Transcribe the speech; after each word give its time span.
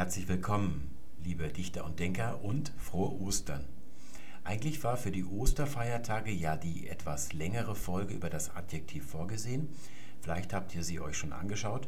Herzlich 0.00 0.28
willkommen, 0.28 0.96
liebe 1.22 1.48
Dichter 1.48 1.84
und 1.84 2.00
Denker 2.00 2.42
und 2.42 2.72
frohe 2.78 3.20
Ostern. 3.20 3.66
Eigentlich 4.44 4.82
war 4.82 4.96
für 4.96 5.10
die 5.10 5.26
Osterfeiertage 5.26 6.30
ja 6.30 6.56
die 6.56 6.88
etwas 6.88 7.34
längere 7.34 7.74
Folge 7.74 8.14
über 8.14 8.30
das 8.30 8.56
Adjektiv 8.56 9.04
vorgesehen. 9.04 9.68
Vielleicht 10.22 10.54
habt 10.54 10.74
ihr 10.74 10.84
sie 10.84 11.00
euch 11.00 11.18
schon 11.18 11.34
angeschaut. 11.34 11.86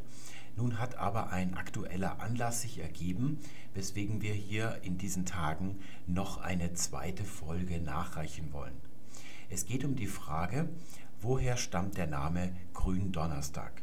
Nun 0.57 0.79
hat 0.79 0.97
aber 0.97 1.31
ein 1.31 1.55
aktueller 1.55 2.21
Anlass 2.21 2.61
sich 2.61 2.81
ergeben, 2.81 3.39
weswegen 3.73 4.21
wir 4.21 4.35
hier 4.35 4.81
in 4.83 4.99
diesen 4.99 5.25
Tagen 5.25 5.79
noch 6.07 6.37
eine 6.37 6.75
zweite 6.75 7.25
Folge 7.25 7.81
nachreichen 7.81 8.53
wollen. 8.53 8.77
Es 9.49 9.65
geht 9.65 9.87
um 9.87 9.97
die 9.97 10.07
Frage, 10.07 10.69
woher 11.23 11.57
stammt 11.57 11.97
der 11.97 12.09
Name 12.09 12.53
Gründonnerstag? 12.75 13.83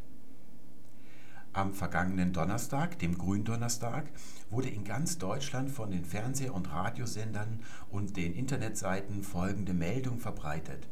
Am 1.59 1.73
vergangenen 1.73 2.31
Donnerstag, 2.31 2.99
dem 2.99 3.17
Gründonnerstag, 3.17 4.05
wurde 4.50 4.69
in 4.69 4.86
ganz 4.86 5.17
Deutschland 5.17 5.69
von 5.69 5.91
den 5.91 6.05
Fernseh- 6.05 6.47
und 6.47 6.71
Radiosendern 6.71 7.59
und 7.89 8.15
den 8.15 8.33
Internetseiten 8.33 9.23
folgende 9.23 9.73
Meldung 9.73 10.19
verbreitet. 10.19 10.87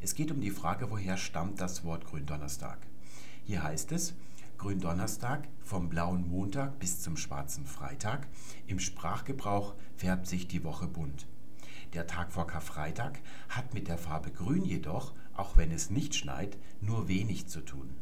Es 0.00 0.14
geht 0.14 0.30
um 0.30 0.40
die 0.40 0.52
Frage, 0.52 0.92
woher 0.92 1.16
stammt 1.16 1.60
das 1.60 1.82
Wort 1.82 2.04
Gründonnerstag. 2.04 2.78
Hier 3.42 3.64
heißt 3.64 3.90
es, 3.90 4.14
Gründonnerstag 4.58 5.48
vom 5.64 5.88
blauen 5.88 6.28
Montag 6.28 6.78
bis 6.78 7.00
zum 7.00 7.16
schwarzen 7.16 7.66
Freitag. 7.66 8.28
Im 8.68 8.78
Sprachgebrauch 8.78 9.74
färbt 9.96 10.28
sich 10.28 10.46
die 10.46 10.62
Woche 10.62 10.86
bunt. 10.86 11.26
Der 11.94 12.06
Tag 12.06 12.32
vor 12.32 12.46
Karfreitag 12.46 13.18
hat 13.48 13.74
mit 13.74 13.88
der 13.88 13.98
Farbe 13.98 14.30
Grün 14.30 14.64
jedoch, 14.64 15.14
auch 15.34 15.56
wenn 15.56 15.72
es 15.72 15.90
nicht 15.90 16.14
schneit, 16.14 16.58
nur 16.80 17.08
wenig 17.08 17.48
zu 17.48 17.60
tun. 17.60 17.96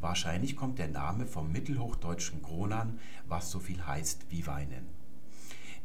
Wahrscheinlich 0.00 0.56
kommt 0.56 0.78
der 0.78 0.88
Name 0.88 1.26
vom 1.26 1.50
mittelhochdeutschen 1.52 2.42
Kronan, 2.42 2.98
was 3.26 3.50
so 3.50 3.58
viel 3.58 3.86
heißt 3.86 4.26
wie 4.30 4.46
weinen. 4.46 4.86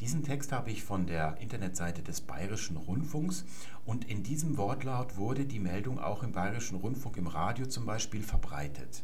Diesen 0.02 0.24
Text 0.24 0.54
habe 0.54 0.72
ich 0.72 0.84
von 0.84 1.08
der 1.08 1.38
Internetseite 1.42 2.02
des 2.02 2.22
Bayerischen 2.22 2.78
Rundfunks 2.78 3.44
und 3.86 4.10
in 4.10 4.24
diesem 4.24 4.58
Wortlaut 4.58 5.18
wurde 5.18 5.46
die 5.46 5.60
Meldung 5.60 6.00
auch 6.00 6.24
im 6.24 6.32
Bayerischen 6.32 6.78
Rundfunk 6.78 7.18
im 7.18 7.28
Radio 7.28 7.66
zum 7.66 7.86
Beispiel 7.86 8.24
verbreitet. 8.24 9.04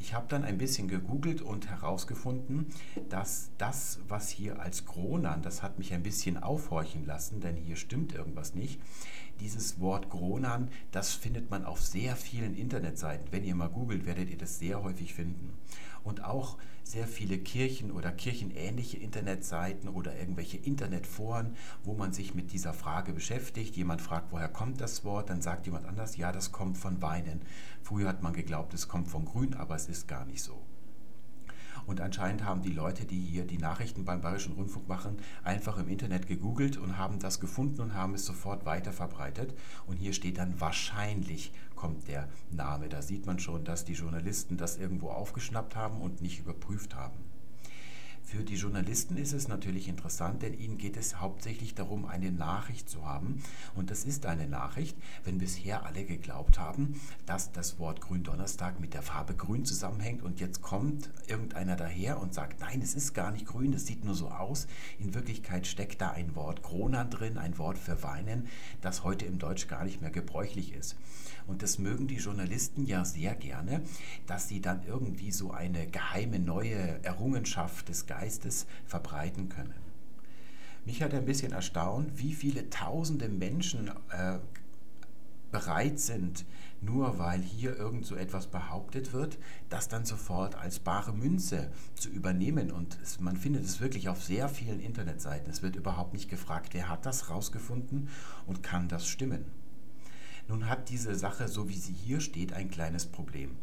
Ich 0.00 0.14
habe 0.14 0.26
dann 0.28 0.44
ein 0.44 0.58
bisschen 0.58 0.88
gegoogelt 0.88 1.42
und 1.42 1.68
herausgefunden, 1.68 2.68
dass 3.08 3.50
das, 3.58 3.98
was 4.08 4.28
hier 4.30 4.60
als 4.60 4.86
Kronan, 4.86 5.42
das 5.42 5.62
hat 5.62 5.78
mich 5.78 5.92
ein 5.92 6.02
bisschen 6.02 6.42
aufhorchen 6.42 7.04
lassen, 7.04 7.40
denn 7.40 7.56
hier 7.56 7.76
stimmt 7.76 8.14
irgendwas 8.14 8.54
nicht. 8.54 8.80
Dieses 9.40 9.78
Wort 9.80 10.10
Kronan, 10.10 10.68
das 10.90 11.12
findet 11.14 11.50
man 11.50 11.64
auf 11.64 11.80
sehr 11.80 12.16
vielen 12.16 12.56
Internetseiten. 12.56 13.28
Wenn 13.30 13.44
ihr 13.44 13.54
mal 13.54 13.68
googelt, 13.68 14.04
werdet 14.04 14.30
ihr 14.30 14.38
das 14.38 14.58
sehr 14.58 14.82
häufig 14.82 15.14
finden. 15.14 15.52
Und 16.02 16.24
auch 16.24 16.58
sehr 16.82 17.06
viele 17.06 17.38
Kirchen 17.38 17.90
oder 17.90 18.10
kirchenähnliche 18.10 18.96
Internetseiten 18.96 19.88
oder 19.88 20.18
irgendwelche 20.18 20.56
Internetforen, 20.56 21.54
wo 21.84 21.94
man 21.94 22.12
sich 22.12 22.34
mit 22.34 22.52
dieser 22.52 22.72
Frage 22.72 23.12
beschäftigt. 23.12 23.76
Jemand 23.76 24.00
fragt, 24.00 24.32
woher 24.32 24.48
kommt 24.48 24.80
das 24.80 25.04
Wort? 25.04 25.30
Dann 25.30 25.42
sagt 25.42 25.66
jemand 25.66 25.86
anders, 25.86 26.16
ja, 26.16 26.32
das 26.32 26.50
kommt 26.50 26.78
von 26.78 27.02
Weinen. 27.02 27.42
Früher 27.82 28.08
hat 28.08 28.22
man 28.22 28.32
geglaubt, 28.32 28.74
es 28.74 28.88
kommt 28.88 29.08
von 29.08 29.24
Grün, 29.24 29.54
aber 29.54 29.76
es 29.76 29.86
ist 29.86 30.08
gar 30.08 30.24
nicht 30.24 30.42
so. 30.42 30.67
Und 31.88 32.02
anscheinend 32.02 32.44
haben 32.44 32.60
die 32.60 32.74
Leute, 32.74 33.06
die 33.06 33.18
hier 33.18 33.46
die 33.46 33.56
Nachrichten 33.56 34.04
beim 34.04 34.20
Bayerischen 34.20 34.52
Rundfunk 34.52 34.88
machen, 34.88 35.16
einfach 35.42 35.78
im 35.78 35.88
Internet 35.88 36.26
gegoogelt 36.26 36.76
und 36.76 36.98
haben 36.98 37.18
das 37.18 37.40
gefunden 37.40 37.80
und 37.80 37.94
haben 37.94 38.12
es 38.12 38.26
sofort 38.26 38.66
weiter 38.66 38.92
verbreitet. 38.92 39.54
Und 39.86 39.96
hier 39.96 40.12
steht 40.12 40.36
dann 40.36 40.60
wahrscheinlich 40.60 41.50
kommt 41.76 42.06
der 42.06 42.28
Name. 42.50 42.90
Da 42.90 43.00
sieht 43.00 43.24
man 43.24 43.38
schon, 43.38 43.64
dass 43.64 43.86
die 43.86 43.94
Journalisten 43.94 44.58
das 44.58 44.76
irgendwo 44.76 45.08
aufgeschnappt 45.08 45.76
haben 45.76 46.02
und 46.02 46.20
nicht 46.20 46.40
überprüft 46.40 46.94
haben. 46.94 47.16
Für 48.30 48.44
die 48.44 48.56
Journalisten 48.56 49.16
ist 49.16 49.32
es 49.32 49.48
natürlich 49.48 49.88
interessant, 49.88 50.42
denn 50.42 50.52
ihnen 50.52 50.76
geht 50.76 50.98
es 50.98 51.18
hauptsächlich 51.18 51.74
darum, 51.74 52.04
eine 52.04 52.30
Nachricht 52.30 52.90
zu 52.90 53.06
haben. 53.06 53.42
Und 53.74 53.90
das 53.90 54.04
ist 54.04 54.26
eine 54.26 54.46
Nachricht, 54.46 54.98
wenn 55.24 55.38
bisher 55.38 55.86
alle 55.86 56.04
geglaubt 56.04 56.58
haben, 56.58 57.00
dass 57.24 57.52
das 57.52 57.78
Wort 57.78 58.02
Gründonnerstag 58.02 58.80
mit 58.80 58.92
der 58.92 59.00
Farbe 59.00 59.34
Grün 59.34 59.64
zusammenhängt 59.64 60.22
und 60.22 60.40
jetzt 60.40 60.60
kommt 60.60 61.08
irgendeiner 61.26 61.74
daher 61.74 62.20
und 62.20 62.34
sagt, 62.34 62.60
nein, 62.60 62.82
es 62.82 62.94
ist 62.94 63.14
gar 63.14 63.30
nicht 63.30 63.46
grün, 63.46 63.72
das 63.72 63.86
sieht 63.86 64.04
nur 64.04 64.14
so 64.14 64.28
aus. 64.28 64.66
In 64.98 65.14
Wirklichkeit 65.14 65.66
steckt 65.66 66.02
da 66.02 66.10
ein 66.10 66.36
Wort 66.36 66.62
Kronan 66.62 67.08
drin, 67.08 67.38
ein 67.38 67.56
Wort 67.56 67.78
für 67.78 68.02
Weinen, 68.02 68.46
das 68.82 69.04
heute 69.04 69.24
im 69.24 69.38
Deutsch 69.38 69.68
gar 69.68 69.84
nicht 69.84 70.02
mehr 70.02 70.10
gebräuchlich 70.10 70.74
ist. 70.74 70.96
Und 71.48 71.62
das 71.62 71.78
mögen 71.78 72.06
die 72.06 72.16
Journalisten 72.16 72.84
ja 72.84 73.04
sehr 73.04 73.34
gerne, 73.34 73.82
dass 74.26 74.48
sie 74.48 74.60
dann 74.60 74.82
irgendwie 74.86 75.32
so 75.32 75.50
eine 75.50 75.86
geheime 75.86 76.38
neue 76.38 77.02
Errungenschaft 77.02 77.88
des 77.88 78.06
Geistes 78.06 78.66
verbreiten 78.84 79.48
können. 79.48 79.74
Mich 80.84 81.02
hat 81.02 81.14
ein 81.14 81.24
bisschen 81.24 81.52
erstaunt, 81.52 82.18
wie 82.18 82.34
viele 82.34 82.70
tausende 82.70 83.28
Menschen 83.28 83.90
äh, 84.10 84.38
bereit 85.50 85.98
sind, 85.98 86.44
nur 86.80 87.18
weil 87.18 87.40
hier 87.40 87.76
irgend 87.76 88.06
so 88.06 88.14
etwas 88.14 88.46
behauptet 88.46 89.12
wird, 89.12 89.38
das 89.68 89.88
dann 89.88 90.04
sofort 90.04 90.54
als 90.54 90.78
bare 90.78 91.12
Münze 91.12 91.70
zu 91.94 92.08
übernehmen. 92.08 92.70
Und 92.70 92.98
es, 93.02 93.20
man 93.20 93.36
findet 93.36 93.64
es 93.64 93.80
wirklich 93.80 94.08
auf 94.08 94.22
sehr 94.22 94.48
vielen 94.48 94.80
Internetseiten. 94.80 95.50
Es 95.50 95.62
wird 95.62 95.76
überhaupt 95.76 96.12
nicht 96.12 96.28
gefragt, 96.28 96.74
wer 96.74 96.88
hat 96.88 97.06
das 97.06 97.30
rausgefunden 97.30 98.08
und 98.46 98.62
kann 98.62 98.88
das 98.88 99.08
stimmen. 99.08 99.44
Nun 100.48 100.66
hat 100.66 100.88
diese 100.88 101.14
Sache, 101.14 101.46
so 101.46 101.68
wie 101.68 101.76
sie 101.76 101.92
hier 101.92 102.20
steht, 102.20 102.54
ein 102.54 102.70
kleines 102.70 103.06
Problem. 103.06 103.56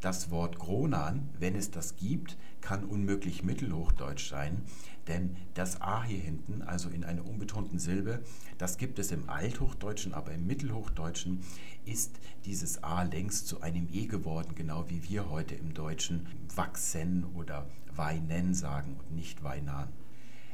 Das 0.00 0.30
Wort 0.30 0.58
Kronan, 0.58 1.28
wenn 1.38 1.54
es 1.54 1.70
das 1.70 1.96
gibt, 1.96 2.36
kann 2.60 2.84
unmöglich 2.84 3.42
Mittelhochdeutsch 3.44 4.30
sein, 4.30 4.62
denn 5.08 5.36
das 5.54 5.80
A 5.80 6.04
hier 6.04 6.20
hinten, 6.20 6.62
also 6.62 6.88
in 6.88 7.04
einer 7.04 7.26
unbetonten 7.26 7.78
Silbe, 7.78 8.22
das 8.58 8.78
gibt 8.78 8.98
es 8.98 9.10
im 9.10 9.28
Althochdeutschen, 9.28 10.14
aber 10.14 10.32
im 10.32 10.46
Mittelhochdeutschen 10.46 11.40
ist 11.84 12.18
dieses 12.44 12.82
A 12.84 13.02
längst 13.02 13.48
zu 13.48 13.60
einem 13.60 13.88
E 13.92 14.06
geworden, 14.06 14.54
genau 14.54 14.88
wie 14.88 15.08
wir 15.08 15.28
heute 15.30 15.56
im 15.56 15.74
Deutschen 15.74 16.28
wachsen 16.54 17.24
oder 17.34 17.68
weinen 17.94 18.54
sagen 18.54 18.96
und 18.98 19.16
nicht 19.16 19.42
weinan. 19.42 19.88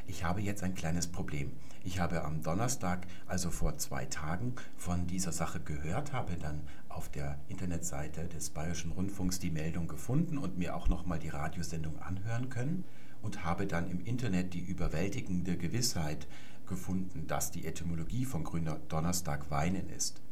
Ich 0.09 0.25
habe 0.25 0.41
jetzt 0.41 0.63
ein 0.63 0.75
kleines 0.75 1.07
Problem. 1.07 1.53
Ich 1.85 2.01
habe 2.01 2.25
am 2.25 2.43
Donnerstag, 2.43 3.07
also 3.27 3.51
vor 3.51 3.77
zwei 3.77 4.07
Tagen, 4.07 4.55
von 4.79 5.07
dieser 5.07 5.33
Sache 5.33 5.61
gehört, 5.61 6.15
habe 6.15 6.37
dann 6.37 6.63
auf 6.89 7.11
der 7.11 7.39
Internetseite 7.49 8.27
des 8.27 8.49
Bayerischen 8.49 8.91
Rundfunks 8.91 9.39
die 9.39 9.51
Meldung 9.51 9.87
gefunden 9.87 10.39
und 10.39 10.57
mir 10.57 10.75
auch 10.75 10.89
nochmal 10.89 11.19
die 11.19 11.29
Radiosendung 11.29 12.01
anhören 12.01 12.49
können 12.49 12.85
und 13.21 13.45
habe 13.45 13.67
dann 13.67 13.91
im 13.91 14.01
Internet 14.01 14.55
die 14.55 14.61
überwältigende 14.61 15.59
Gewissheit 15.59 16.27
gefunden, 16.67 17.27
dass 17.27 17.51
die 17.51 17.67
Etymologie 17.67 18.25
von 18.25 18.45
Grüner 18.45 18.81
Donnerstag 18.89 19.51
Weinen 19.51 19.91
ist. 19.91 20.23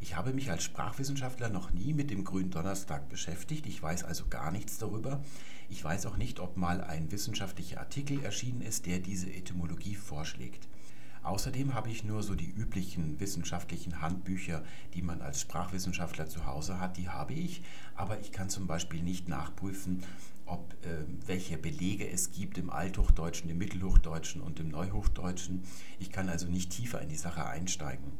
Ich 0.00 0.14
habe 0.14 0.32
mich 0.32 0.50
als 0.50 0.62
Sprachwissenschaftler 0.62 1.48
noch 1.48 1.72
nie 1.72 1.94
mit 1.94 2.10
dem 2.10 2.22
Gründonnerstag 2.22 3.08
beschäftigt. 3.08 3.66
Ich 3.66 3.82
weiß 3.82 4.04
also 4.04 4.26
gar 4.28 4.52
nichts 4.52 4.78
darüber. 4.78 5.20
Ich 5.68 5.82
weiß 5.82 6.06
auch 6.06 6.16
nicht, 6.16 6.40
ob 6.40 6.56
mal 6.56 6.80
ein 6.80 7.10
wissenschaftlicher 7.10 7.80
Artikel 7.80 8.22
erschienen 8.22 8.60
ist, 8.60 8.86
der 8.86 9.00
diese 9.00 9.32
Etymologie 9.32 9.94
vorschlägt. 9.94 10.68
Außerdem 11.26 11.74
habe 11.74 11.90
ich 11.90 12.04
nur 12.04 12.22
so 12.22 12.36
die 12.36 12.48
üblichen 12.48 13.18
wissenschaftlichen 13.18 14.00
Handbücher, 14.00 14.62
die 14.94 15.02
man 15.02 15.22
als 15.22 15.40
Sprachwissenschaftler 15.40 16.28
zu 16.28 16.46
Hause 16.46 16.78
hat, 16.78 16.96
die 16.96 17.08
habe 17.08 17.34
ich, 17.34 17.62
aber 17.96 18.20
ich 18.20 18.30
kann 18.30 18.48
zum 18.48 18.68
Beispiel 18.68 19.02
nicht 19.02 19.28
nachprüfen, 19.28 20.04
ob 20.44 20.72
äh, 20.84 21.04
welche 21.26 21.58
Belege 21.58 22.08
es 22.08 22.30
gibt 22.30 22.58
im 22.58 22.70
Althochdeutschen, 22.70 23.50
im 23.50 23.58
Mittelhochdeutschen 23.58 24.40
und 24.40 24.60
im 24.60 24.68
Neuhochdeutschen. 24.68 25.64
Ich 25.98 26.12
kann 26.12 26.28
also 26.28 26.46
nicht 26.46 26.70
tiefer 26.70 27.02
in 27.02 27.08
die 27.08 27.16
Sache 27.16 27.44
einsteigen. 27.44 28.12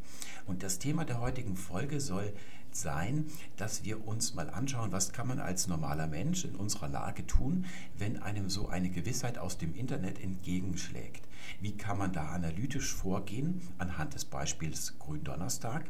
Und 0.45 0.65
das 0.65 0.81
Thema 0.81 1.05
der 1.05 1.21
heutigen 1.21 1.55
Folge 1.55 2.01
soll 2.01 2.33
sein, 2.81 3.27
dass 3.57 3.85
wir 3.85 4.07
uns 4.07 4.35
mal 4.35 4.51
anschauen, 4.51 4.93
was 4.93 5.13
kann 5.13 5.29
man 5.29 5.41
als 5.41 5.67
normaler 5.67 6.07
Mensch 6.07 6.45
in 6.45 6.55
unserer 6.55 6.89
Lage 6.89 7.27
tun, 7.27 7.65
wenn 7.97 8.23
einem 8.23 8.51
so 8.51 8.69
eine 8.69 8.91
Gewissheit 8.91 9.39
aus 9.39 9.59
dem 9.59 9.75
Internet 9.75 10.23
entgegenschlägt. 10.23 11.27
Wie 11.61 11.77
kann 11.77 11.99
man 11.99 12.13
da 12.13 12.29
analytisch 12.29 12.93
vorgehen 12.93 13.61
anhand 13.79 14.15
des 14.15 14.25
Beispiels 14.25 14.99
Gründonnerstag, 14.99 15.85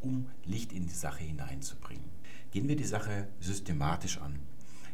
um 0.00 0.26
Licht 0.44 0.72
in 0.72 0.86
die 0.86 0.94
Sache 0.94 1.24
hineinzubringen. 1.24 2.04
Gehen 2.50 2.68
wir 2.68 2.76
die 2.76 2.84
Sache 2.84 3.28
systematisch 3.40 4.18
an. 4.18 4.38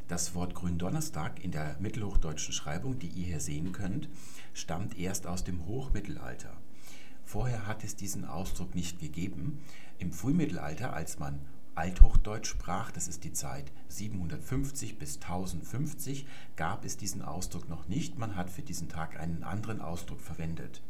Das 0.09 0.35
Wort 0.35 0.55
Gründonnerstag 0.55 1.44
in 1.44 1.53
der 1.53 1.77
mittelhochdeutschen 1.79 2.53
Schreibung, 2.53 2.99
die 2.99 3.09
ihr 3.09 3.27
hier 3.27 3.41
sehen 3.41 3.73
könnt, 3.73 4.09
stammt 4.55 4.99
erst 4.99 5.27
aus 5.27 5.44
dem 5.44 5.67
Hochmittelalter. 5.67 6.56
Vorher 7.25 7.67
hat 7.67 7.85
es 7.85 7.94
diesen 7.94 8.25
Ausdruck 8.25 8.75
nicht 8.75 8.99
gegeben. 8.99 9.61
Im 10.00 10.14
Frühmittelalter, 10.14 10.94
als 10.94 11.19
man 11.19 11.41
Althochdeutsch 11.75 12.49
sprach, 12.49 12.91
das 12.91 13.06
ist 13.06 13.23
die 13.23 13.35
Zeit 13.35 13.70
750 13.88 14.99
bis 14.99 15.17
1050, 15.17 16.26
gab 16.56 16.87
es 16.87 16.97
diesen 16.97 17.20
Ausdruck 17.20 17.69
noch 17.69 17.87
nicht. 17.87 18.19
Man 18.19 18.35
hat 18.35 18.49
für 18.49 18.62
diesen 18.62 18.88
Tag 18.88 19.20
einen 19.20 19.44
anderen 19.44 19.82
Ausdruck 19.82 20.23
verwendet. 20.23 20.82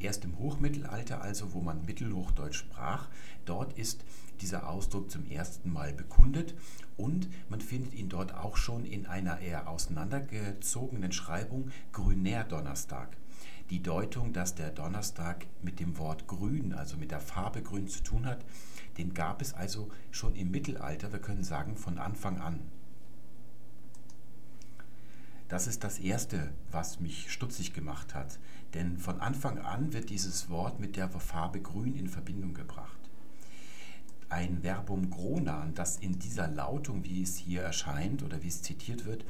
Erst 0.00 0.24
im 0.24 0.38
Hochmittelalter, 0.38 1.20
also 1.20 1.52
wo 1.52 1.60
man 1.60 1.84
Mittelhochdeutsch 1.84 2.56
sprach, 2.56 3.08
dort 3.44 3.78
ist 3.78 4.02
dieser 4.40 4.70
Ausdruck 4.70 5.10
zum 5.10 5.26
ersten 5.26 5.70
Mal 5.70 5.92
bekundet 5.92 6.54
und 6.96 7.28
man 7.50 7.60
findet 7.60 7.92
ihn 7.92 8.08
dort 8.08 8.34
auch 8.34 8.56
schon 8.56 8.86
in 8.86 9.04
einer 9.04 9.40
eher 9.40 9.68
auseinandergezogenen 9.68 11.12
Schreibung 11.12 11.70
Grüner 11.92 12.44
Donnerstag. 12.44 13.14
Die 13.70 13.82
Deutung, 13.82 14.32
dass 14.32 14.54
der 14.54 14.70
Donnerstag 14.70 15.46
mit 15.62 15.78
dem 15.78 15.98
Wort 15.98 16.26
grün, 16.26 16.72
also 16.72 16.96
mit 16.96 17.10
der 17.10 17.20
Farbe 17.20 17.62
grün 17.62 17.86
zu 17.86 18.02
tun 18.02 18.24
hat, 18.24 18.44
den 18.96 19.12
gab 19.12 19.42
es 19.42 19.52
also 19.52 19.90
schon 20.10 20.34
im 20.36 20.50
Mittelalter, 20.50 21.12
wir 21.12 21.20
können 21.20 21.44
sagen 21.44 21.76
von 21.76 21.98
Anfang 21.98 22.40
an. 22.40 22.60
Das 25.48 25.66
ist 25.66 25.84
das 25.84 25.98
Erste, 25.98 26.52
was 26.70 27.00
mich 27.00 27.30
stutzig 27.30 27.74
gemacht 27.74 28.14
hat, 28.14 28.38
denn 28.74 28.98
von 28.98 29.20
Anfang 29.20 29.58
an 29.58 29.92
wird 29.92 30.10
dieses 30.10 30.48
Wort 30.48 30.80
mit 30.80 30.96
der 30.96 31.08
Farbe 31.08 31.60
grün 31.60 31.94
in 31.94 32.08
Verbindung 32.08 32.54
gebracht. 32.54 32.98
Ein 34.30 34.62
Verbum 34.62 35.10
gronan, 35.10 35.74
das 35.74 35.98
in 35.98 36.18
dieser 36.18 36.48
Lautung, 36.48 37.04
wie 37.04 37.22
es 37.22 37.36
hier 37.36 37.62
erscheint 37.62 38.22
oder 38.22 38.42
wie 38.42 38.48
es 38.48 38.62
zitiert 38.62 39.06
wird, 39.06 39.24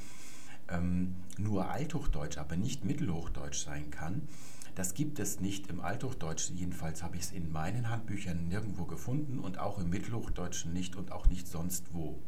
ähm, 0.71 1.17
nur 1.39 1.71
Althochdeutsch, 1.71 2.39
aber 2.39 2.57
nicht 2.57 2.85
Mittelhochdeutsch 2.85 3.65
sein 3.65 3.91
kann, 3.91 4.23
das 4.75 4.95
gibt 4.95 5.19
es 5.19 5.41
nicht 5.41 5.67
im 5.71 5.81
Althochdeutschen, 5.81 6.57
jedenfalls 6.57 7.03
habe 7.03 7.17
ich 7.17 7.23
es 7.23 7.33
in 7.33 7.51
meinen 7.51 7.91
Handbüchern 7.91 8.47
nirgendwo 8.47 8.85
gefunden 8.85 9.41
und 9.41 9.59
auch 9.59 9.79
im 9.79 9.91
Mittelhochdeutschen 9.91 10.73
nicht 10.73 10.95
und 10.95 11.11
auch 11.11 11.27
nicht 11.27 11.49
sonst 11.49 11.93
wo. 11.93 12.21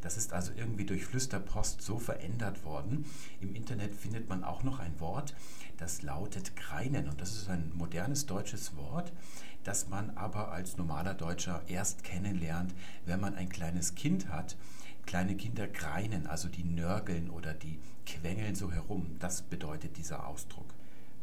Das 0.00 0.16
ist 0.16 0.32
also 0.32 0.52
irgendwie 0.56 0.86
durch 0.86 1.04
Flüsterpost 1.04 1.82
so 1.82 1.98
verändert 1.98 2.64
worden. 2.64 3.04
Im 3.40 3.54
Internet 3.54 3.94
findet 3.94 4.28
man 4.28 4.44
auch 4.44 4.62
noch 4.62 4.78
ein 4.78 4.98
Wort, 5.00 5.34
das 5.76 6.02
lautet 6.02 6.56
Greinen. 6.56 7.08
Und 7.08 7.20
das 7.20 7.32
ist 7.32 7.48
ein 7.48 7.72
modernes 7.74 8.24
deutsches 8.24 8.76
Wort, 8.76 9.12
das 9.64 9.88
man 9.88 10.10
aber 10.16 10.52
als 10.52 10.76
normaler 10.76 11.14
Deutscher 11.14 11.62
erst 11.66 12.04
kennenlernt, 12.04 12.74
wenn 13.04 13.20
man 13.20 13.34
ein 13.34 13.48
kleines 13.48 13.94
Kind 13.94 14.28
hat. 14.28 14.56
Kleine 15.06 15.36
Kinder 15.36 15.68
greinen, 15.68 16.26
also 16.26 16.48
die 16.48 16.64
nörgeln 16.64 17.30
oder 17.30 17.54
die 17.54 17.78
quengeln 18.06 18.56
so 18.56 18.72
herum. 18.72 19.16
Das 19.20 19.42
bedeutet 19.42 19.96
dieser 19.96 20.26
Ausdruck. 20.26 20.66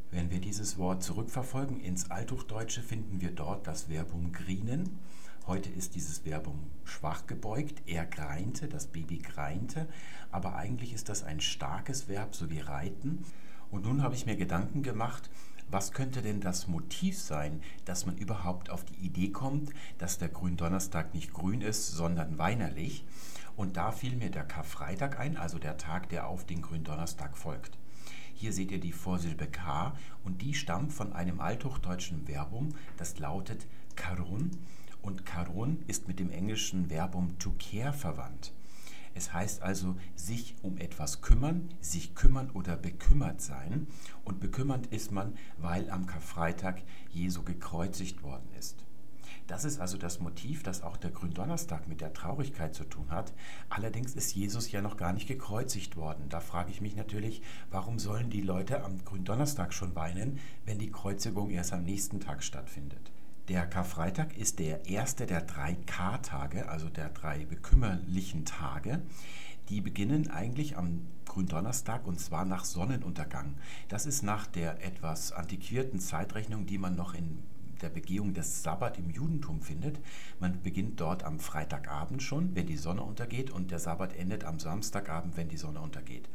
Wenn 0.10 0.32
wir 0.32 0.40
dieses 0.40 0.78
Wort 0.78 1.04
zurückverfolgen 1.04 1.82
ins 1.82 2.10
Althochdeutsche, 2.10 2.82
finden 2.82 3.20
wir 3.20 3.32
dort 3.32 3.68
das 3.68 3.84
Verbum 3.84 4.32
grinen. 4.32 5.00
Heute 5.48 5.70
ist 5.70 5.96
dieses 5.96 6.20
Verbum 6.20 6.60
schwach 6.86 7.28
gebeugt. 7.28 7.82
Er 7.86 8.06
greinte, 8.06 8.70
das 8.70 8.88
Baby 8.88 9.18
greinte, 9.18 9.88
aber 10.32 10.56
eigentlich 10.56 10.94
ist 10.94 11.10
das 11.10 11.24
ein 11.24 11.42
starkes 11.42 12.08
Verb, 12.08 12.36
so 12.36 12.50
wie 12.50 12.60
reiten. 12.60 13.26
Und 13.70 13.84
nun 13.86 14.02
habe 14.02 14.16
ich 14.16 14.26
mir 14.26 14.38
Gedanken 14.38 14.84
gemacht, 14.84 15.30
was 15.70 15.92
könnte 15.92 16.22
denn 16.22 16.40
das 16.40 16.68
Motiv 16.68 17.20
sein, 17.20 17.62
dass 17.84 18.06
man 18.06 18.16
überhaupt 18.16 18.70
auf 18.70 18.86
die 18.86 19.06
Idee 19.06 19.30
kommt, 19.32 19.72
dass 19.98 20.20
der 20.20 20.30
Gründonnerstag 20.30 21.14
nicht 21.14 21.34
grün 21.34 21.62
ist, 21.62 21.88
sondern 21.88 22.38
weinerlich? 22.38 23.04
Und 23.56 23.78
da 23.78 23.92
fiel 23.92 24.16
mir 24.16 24.32
der 24.32 24.44
Karfreitag 24.44 25.20
ein, 25.20 25.38
also 25.38 25.60
der 25.60 25.78
Tag, 25.78 26.10
der 26.10 26.28
auf 26.28 26.46
den 26.46 26.62
Gründonnerstag 26.62 27.38
folgt. 27.38 27.78
Hier 28.34 28.52
seht 28.52 28.72
ihr 28.72 28.80
die 28.80 28.92
Vorsilbe 28.92 29.48
K 29.48 29.96
und 30.24 30.42
die 30.42 30.54
stammt 30.54 30.92
von 30.92 31.14
einem 31.14 31.40
althochdeutschen 31.40 32.26
Verbum, 32.28 32.70
das 32.98 33.20
lautet 33.20 33.68
karun 33.96 34.52
und 35.02 35.26
karun 35.26 35.84
ist 35.88 36.08
mit 36.08 36.20
dem 36.20 36.32
englischen 36.32 36.90
Verbum 36.90 37.38
to 37.38 37.54
care 37.60 37.94
verwandt. 37.94 38.54
Es 39.16 39.32
heißt 39.32 39.62
also 39.62 39.96
sich 40.16 40.56
um 40.64 40.78
etwas 40.78 41.22
kümmern, 41.22 41.70
sich 41.82 42.16
kümmern 42.16 42.50
oder 42.50 42.76
bekümmert 42.76 43.42
sein. 43.42 43.88
Und 44.26 44.40
bekümmert 44.40 44.88
ist 44.88 45.12
man, 45.12 45.38
weil 45.58 45.90
am 45.92 46.08
Karfreitag 46.08 46.82
Jesu 47.12 47.44
gekreuzigt 47.44 48.24
worden 48.24 48.50
ist. 48.58 48.86
Das 49.48 49.66
ist 49.66 49.80
also 49.80 49.98
das 49.98 50.19
Motiv, 50.19 50.63
das 50.63 50.84
auch 50.84 50.95
der 50.95 51.12
Gründonnerstag 51.12 51.88
mit 51.88 52.00
der 52.00 52.13
Traurigkeit 52.13 52.74
zu 52.74 52.86
tun 52.86 53.12
hat. 53.12 53.34
Allerdings 53.69 54.16
ist 54.16 54.34
Jesus 54.34 54.72
ja 54.72 54.81
noch 54.81 54.95
gar 54.95 55.12
nicht 55.12 55.28
gekreuzigt 55.28 55.98
worden. 55.98 56.30
Da 56.30 56.40
frage 56.40 56.72
ich 56.72 56.80
mich 56.80 56.95
natürlich, 56.95 57.42
warum 57.69 58.00
sollen 58.00 58.30
die 58.30 58.42
Leute 58.42 58.84
am 58.84 59.04
Gründonnerstag 59.04 59.74
schon 59.74 59.95
weinen, 59.95 60.40
wenn 60.66 60.80
die 60.80 60.92
Kreuzigung 60.92 61.50
erst 61.50 61.74
am 61.74 61.84
nächsten 61.84 62.22
Tag 62.22 62.42
stattfindet? 62.42 63.12
Der 63.50 63.68
Karfreitag 63.68 64.38
ist 64.38 64.60
der 64.60 64.86
erste 64.86 65.25
der 65.25 65.42
drei 65.42 65.75
K-Tage, 65.86 66.69
also 66.69 66.88
der 66.88 67.10
drei 67.10 67.44
bekümmerlichen 67.44 68.46
Tage. 68.46 69.01
Die 69.68 69.81
beginnen 69.81 70.31
eigentlich 70.31 70.78
am 70.78 71.01
Gründonnerstag 71.25 72.07
und 72.07 72.22
zwar 72.22 72.46
nach 72.46 72.63
Sonnenuntergang. 72.63 73.56
Das 73.89 74.06
ist 74.06 74.24
nach 74.24 74.48
der 74.48 74.86
etwas 74.86 75.34
antiquierten 75.34 76.00
Zeitrechnung, 76.00 76.66
die 76.66 76.78
man 76.78 76.96
noch 76.96 77.13
in 77.13 77.39
der 77.84 77.90
Begehung 77.90 78.34
des 78.34 78.64
Sabbat 78.64 78.98
im 78.98 79.10
Judentum 79.10 79.62
findet. 79.62 80.00
Man 80.40 80.62
beginnt 80.64 81.00
dort 81.00 81.24
am 81.24 81.40
Freitagabend 81.40 82.24
schon, 82.24 82.56
wenn 82.56 82.66
die 82.66 82.78
Sonne 82.78 83.04
untergeht, 83.04 83.52
und 83.52 83.70
der 83.70 83.80
Sabbat 83.80 84.16
endet 84.16 84.46
am 84.46 84.60
Samstagabend, 84.60 85.38
wenn 85.38 85.50
die 85.50 85.58
Sonne 85.58 85.82
untergeht. 85.82 86.30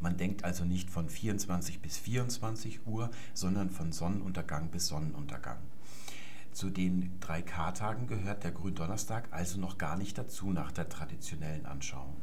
Man 0.00 0.16
denkt 0.16 0.44
also 0.44 0.64
nicht 0.64 0.90
von 0.90 1.08
24 1.08 1.80
bis 1.80 1.96
24 1.96 2.86
Uhr, 2.86 3.10
sondern 3.34 3.70
von 3.70 3.92
Sonnenuntergang 3.92 4.68
bis 4.68 4.88
Sonnenuntergang. 4.88 5.58
Zu 6.52 6.70
den 6.70 7.12
drei 7.20 7.42
K-Tagen 7.42 8.06
gehört 8.06 8.44
der 8.44 8.52
Gründonnerstag 8.52 9.28
also 9.30 9.60
noch 9.60 9.78
gar 9.78 9.96
nicht 9.96 10.18
dazu 10.18 10.52
nach 10.52 10.72
der 10.72 10.88
traditionellen 10.88 11.66
Anschauung. 11.66 12.16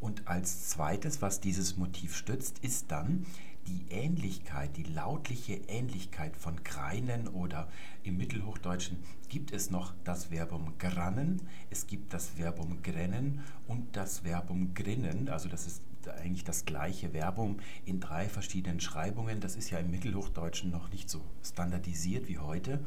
Und 0.00 0.28
als 0.28 0.68
zweites, 0.68 1.22
was 1.22 1.40
dieses 1.40 1.76
Motiv 1.76 2.16
stützt, 2.16 2.60
ist 2.60 2.90
dann 2.90 3.26
die 3.68 3.84
Ähnlichkeit, 3.90 4.76
die 4.76 4.84
lautliche 4.84 5.54
Ähnlichkeit 5.68 6.36
von 6.36 6.64
Greinen 6.64 7.28
oder 7.28 7.68
im 8.02 8.16
Mittelhochdeutschen 8.16 8.98
gibt 9.28 9.52
es 9.52 9.70
noch 9.70 9.92
das 10.04 10.26
Verbum 10.26 10.72
grannen, 10.78 11.42
es 11.70 11.86
gibt 11.86 12.14
das 12.14 12.30
Verbum 12.30 12.82
grennen 12.82 13.40
und 13.66 13.96
das 13.96 14.20
Verbum 14.20 14.72
grinnen, 14.74 15.28
also 15.28 15.48
das 15.48 15.66
ist 15.66 15.82
eigentlich 16.06 16.44
das 16.44 16.64
gleiche 16.64 17.10
Verbum 17.10 17.58
in 17.84 18.00
drei 18.00 18.28
verschiedenen 18.28 18.80
Schreibungen. 18.80 19.40
Das 19.40 19.56
ist 19.56 19.68
ja 19.68 19.78
im 19.78 19.90
Mittelhochdeutschen 19.90 20.70
noch 20.70 20.90
nicht 20.90 21.10
so 21.10 21.20
standardisiert 21.42 22.28
wie 22.28 22.38
heute. 22.38 22.80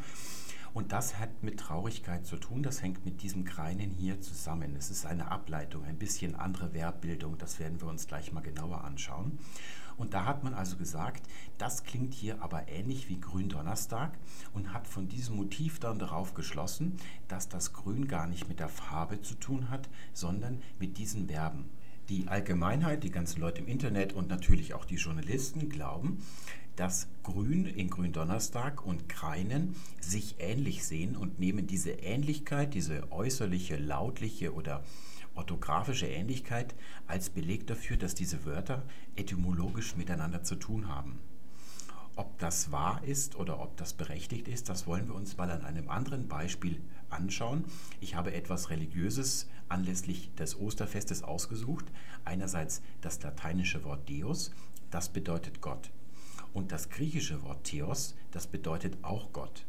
Und 0.74 0.94
das 0.94 1.19
hat 1.19 1.44
mit 1.44 1.60
Traurigkeit 1.60 2.25
zu 2.25 2.38
tun, 2.38 2.63
das 2.63 2.81
hängt 2.81 3.04
mit 3.06 3.22
diesem 3.22 3.44
Greinen 3.44 3.92
hier 3.92 4.22
zusammen. 4.22 4.75
Es 4.77 4.89
ist 4.89 5.06
eine 5.06 5.30
Ableitung, 5.30 5.84
ein 5.84 5.98
bisschen 5.98 6.36
andere 6.36 6.69
Verbbildung, 6.69 7.38
das 7.38 7.60
werden 7.60 7.81
wir 7.81 7.89
uns 7.89 8.07
gleich 8.07 8.31
mal 8.31 8.42
genauer 8.42 8.86
anschauen. 8.86 9.38
Und 10.01 10.15
da 10.15 10.25
hat 10.25 10.44
man 10.44 10.56
also 10.56 10.77
gesagt, 10.77 11.27
das 11.59 11.83
klingt 11.83 12.15
hier 12.15 12.42
aber 12.42 12.68
ähnlich 12.68 13.07
wie 13.07 13.21
Gründonnerstag 13.21 14.18
und 14.51 14.74
hat 14.74 14.88
von 14.88 15.07
diesem 15.07 15.36
Motiv 15.36 15.80
dann 15.80 16.00
darauf 16.00 16.33
geschlossen, 16.33 16.98
dass 17.27 17.50
das 17.50 17.71
Grün 17.71 18.07
gar 18.07 18.25
nicht 18.25 18.50
mit 18.50 18.59
der 18.59 18.68
Farbe 18.68 19.21
zu 19.21 19.36
tun 19.36 19.69
hat, 19.69 19.89
sondern 20.12 20.59
mit 20.80 20.98
diesen 20.98 21.27
Verben. 21.27 21.69
Die 22.09 22.27
Allgemeinheit, 22.27 23.03
die 23.03 23.12
ganzen 23.12 23.42
Leute 23.42 23.62
im 23.62 23.68
Internet 23.68 24.13
und 24.13 24.27
natürlich 24.27 24.74
auch 24.74 24.86
die 24.86 24.95
Journalisten 24.95 25.70
glauben, 25.70 26.17
dass 26.75 27.08
Grün 27.22 27.67
in 27.67 27.91
Gründonnerstag 27.91 28.84
und 28.84 29.08
Kreinen 29.08 29.75
sich 30.00 30.38
ähnlich 30.39 30.84
sehen 30.84 31.15
und 31.15 31.39
nehmen 31.39 31.67
diese 31.67 31.91
Ähnlichkeit, 31.91 32.74
diese 32.74 33.12
äußerliche, 33.12 33.77
lautliche 33.77 34.55
oder 34.55 34.84
orthografische 35.36 36.08
Ähnlichkeit 36.08 36.76
als 37.08 37.30
Beleg 37.30 37.68
dafür, 37.68 37.98
dass 37.98 38.16
diese 38.16 38.46
Wörter 38.46 38.84
etymologisch 39.16 39.96
miteinander 39.96 40.44
zu 40.44 40.56
tun 40.56 40.88
haben. 40.88 41.20
Ob 42.18 42.38
das 42.40 42.72
wahr 42.72 43.02
ist 43.06 43.36
oder 43.36 43.62
ob 43.62 43.78
das 43.78 43.94
berechtigt 43.94 44.48
ist, 44.48 44.68
das 44.68 44.86
wollen 44.86 45.08
wir 45.08 45.16
uns 45.16 45.38
mal 45.38 45.50
an 45.50 45.64
einem 45.64 45.90
anderen 45.90 46.28
Beispiel 46.28 46.82
anschauen. 47.10 47.64
Ich 48.02 48.16
habe 48.16 48.34
etwas 48.34 48.70
Religiöses 48.70 49.48
anlässlich 49.70 50.34
des 50.36 50.60
Osterfestes 50.60 51.24
ausgesucht. 51.24 51.86
Einerseits 52.26 52.82
das 53.00 53.22
lateinische 53.24 53.84
Wort 53.86 54.10
Deus, 54.10 54.52
das 54.90 55.10
bedeutet 55.10 55.62
Gott. 55.62 55.90
Und 56.54 56.74
das 56.74 56.90
griechische 56.90 57.42
Wort 57.44 57.64
Theos, 57.64 58.16
das 58.32 58.46
bedeutet 58.46 58.98
auch 59.04 59.32
Gott. 59.32 59.66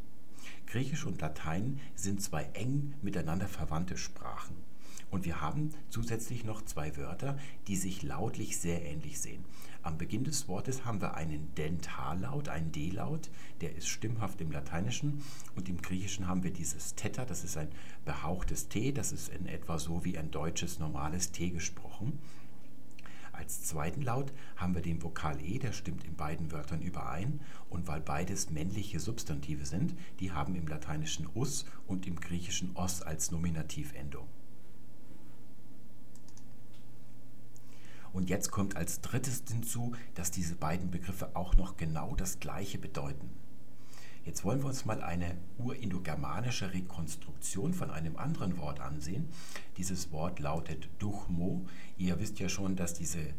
Griechisch 0.66 1.06
und 1.06 1.20
Latein 1.20 1.80
sind 1.94 2.20
zwei 2.22 2.44
eng 2.54 2.94
miteinander 3.02 3.46
verwandte 3.46 3.96
Sprachen. 3.96 4.56
Und 5.12 5.26
wir 5.26 5.42
haben 5.42 5.70
zusätzlich 5.90 6.42
noch 6.42 6.64
zwei 6.64 6.96
Wörter, 6.96 7.38
die 7.68 7.76
sich 7.76 8.02
lautlich 8.02 8.56
sehr 8.56 8.82
ähnlich 8.82 9.20
sehen. 9.20 9.44
Am 9.82 9.98
Beginn 9.98 10.24
des 10.24 10.48
Wortes 10.48 10.86
haben 10.86 11.02
wir 11.02 11.14
einen 11.14 11.54
Dentallaut, 11.54 12.48
einen 12.48 12.72
D-Laut, 12.72 13.28
der 13.60 13.76
ist 13.76 13.88
stimmhaft 13.88 14.40
im 14.40 14.50
Lateinischen. 14.50 15.22
Und 15.54 15.68
im 15.68 15.82
Griechischen 15.82 16.28
haben 16.28 16.42
wir 16.42 16.50
dieses 16.50 16.94
Theta, 16.94 17.26
das 17.26 17.44
ist 17.44 17.58
ein 17.58 17.68
behauchtes 18.06 18.68
T, 18.68 18.90
das 18.90 19.12
ist 19.12 19.28
in 19.28 19.46
etwa 19.46 19.78
so 19.78 20.02
wie 20.02 20.16
ein 20.16 20.30
deutsches 20.30 20.78
normales 20.78 21.30
T 21.30 21.50
gesprochen. 21.50 22.18
Als 23.32 23.64
zweiten 23.64 24.00
Laut 24.00 24.32
haben 24.56 24.74
wir 24.74 24.82
den 24.82 25.02
Vokal 25.02 25.42
E, 25.44 25.58
der 25.58 25.72
stimmt 25.72 26.04
in 26.04 26.14
beiden 26.14 26.52
Wörtern 26.52 26.80
überein. 26.80 27.40
Und 27.68 27.86
weil 27.86 28.00
beides 28.00 28.48
männliche 28.48 28.98
Substantive 28.98 29.66
sind, 29.66 29.94
die 30.20 30.32
haben 30.32 30.54
im 30.54 30.68
Lateinischen 30.68 31.28
us 31.34 31.66
und 31.86 32.06
im 32.06 32.18
Griechischen 32.18 32.74
os 32.76 33.02
als 33.02 33.30
Nominativendung. 33.30 34.26
Und 38.22 38.30
jetzt 38.30 38.52
kommt 38.52 38.76
als 38.76 39.00
drittes 39.00 39.42
hinzu, 39.50 39.96
dass 40.14 40.30
diese 40.30 40.54
beiden 40.54 40.92
Begriffe 40.92 41.34
auch 41.34 41.56
noch 41.56 41.76
genau 41.76 42.14
das 42.14 42.38
Gleiche 42.38 42.78
bedeuten. 42.78 43.28
Jetzt 44.24 44.44
wollen 44.44 44.60
wir 44.62 44.68
uns 44.68 44.84
mal 44.84 45.02
eine 45.02 45.36
urindogermanische 45.58 46.72
Rekonstruktion 46.72 47.74
von 47.74 47.90
einem 47.90 48.16
anderen 48.16 48.58
Wort 48.58 48.78
ansehen. 48.78 49.28
Dieses 49.76 50.12
Wort 50.12 50.38
lautet 50.38 50.88
Duchmo. 51.00 51.66
Ihr 51.98 52.20
wisst 52.20 52.38
ja 52.38 52.48
schon, 52.48 52.76
dass 52.76 52.94
diese 52.94 53.34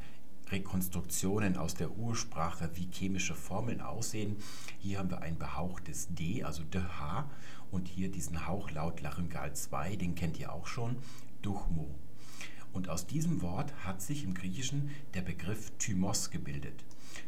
Rekonstruktionen 0.49 1.55
aus 1.55 1.75
der 1.75 1.91
Ursprache 1.91 2.69
wie 2.73 2.89
chemische 2.91 3.35
Formeln 3.35 3.79
aussehen. 3.79 4.35
Hier 4.79 4.99
haben 4.99 5.09
wir 5.09 5.21
ein 5.21 5.37
behauchtes 5.37 6.09
D, 6.09 6.43
also 6.43 6.61
DH, 6.61 7.29
und 7.71 7.87
hier 7.87 8.11
diesen 8.11 8.47
Hauchlaut 8.47 8.99
Laryngal 8.99 9.55
2, 9.55 9.95
den 9.95 10.15
kennt 10.15 10.37
ihr 10.41 10.51
auch 10.51 10.67
schon, 10.67 10.97
Duchmo. 11.41 11.87
Und 12.74 12.89
aus 12.89 13.06
diesem 13.06 13.42
Wort 13.42 13.72
hat 13.86 14.01
sich 14.01 14.24
im 14.24 14.34
Griechischen 14.34 14.89
der 15.13 15.22
Begriff 15.22 15.72
Thymos 15.77 16.32
gebildet. 16.32 16.84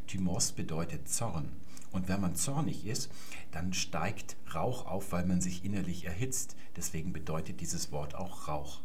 Thymos 0.08 0.52
bedeutet 0.52 1.08
Zorn. 1.08 1.52
Und 1.92 2.10
wenn 2.10 2.20
man 2.20 2.36
zornig 2.36 2.86
ist, 2.86 3.10
dann 3.52 3.72
steigt 3.72 4.36
Rauch 4.54 4.86
auf, 4.86 5.12
weil 5.12 5.26
man 5.26 5.40
sich 5.40 5.64
innerlich 5.64 6.06
erhitzt. 6.06 6.58
Deswegen 6.76 7.14
bedeutet 7.14 7.62
dieses 7.62 7.92
Wort 7.92 8.16
auch 8.16 8.48
Rauch. 8.48 8.82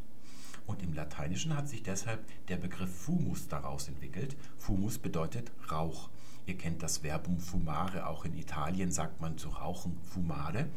Und 0.66 0.82
im 0.82 0.92
Lateinischen 0.92 1.56
hat 1.56 1.68
sich 1.68 1.82
deshalb 1.82 2.24
der 2.46 2.56
Begriff 2.56 2.94
fumus 2.94 3.48
daraus 3.48 3.88
entwickelt. 3.88 4.36
Fumus 4.56 4.98
bedeutet 4.98 5.50
Rauch. 5.72 6.10
Ihr 6.46 6.56
kennt 6.56 6.82
das 6.82 6.98
Verbum 6.98 7.40
fumare, 7.40 8.06
auch 8.06 8.24
in 8.24 8.36
Italien 8.36 8.92
sagt 8.92 9.20
man 9.20 9.38
zu 9.38 9.48
rauchen 9.48 9.96
fumare. 10.02 10.68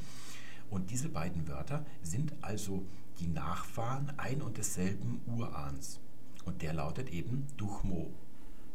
Und 0.69 0.89
diese 0.89 1.09
beiden 1.09 1.47
Wörter 1.47 1.85
sind 2.01 2.33
also 2.41 2.83
die 3.19 3.27
Nachfahren 3.27 4.13
ein 4.17 4.41
und 4.41 4.57
desselben 4.57 5.21
Urahns. 5.27 5.99
Und 6.45 6.61
der 6.61 6.73
lautet 6.73 7.09
eben 7.09 7.47
Duchmo. 7.57 8.11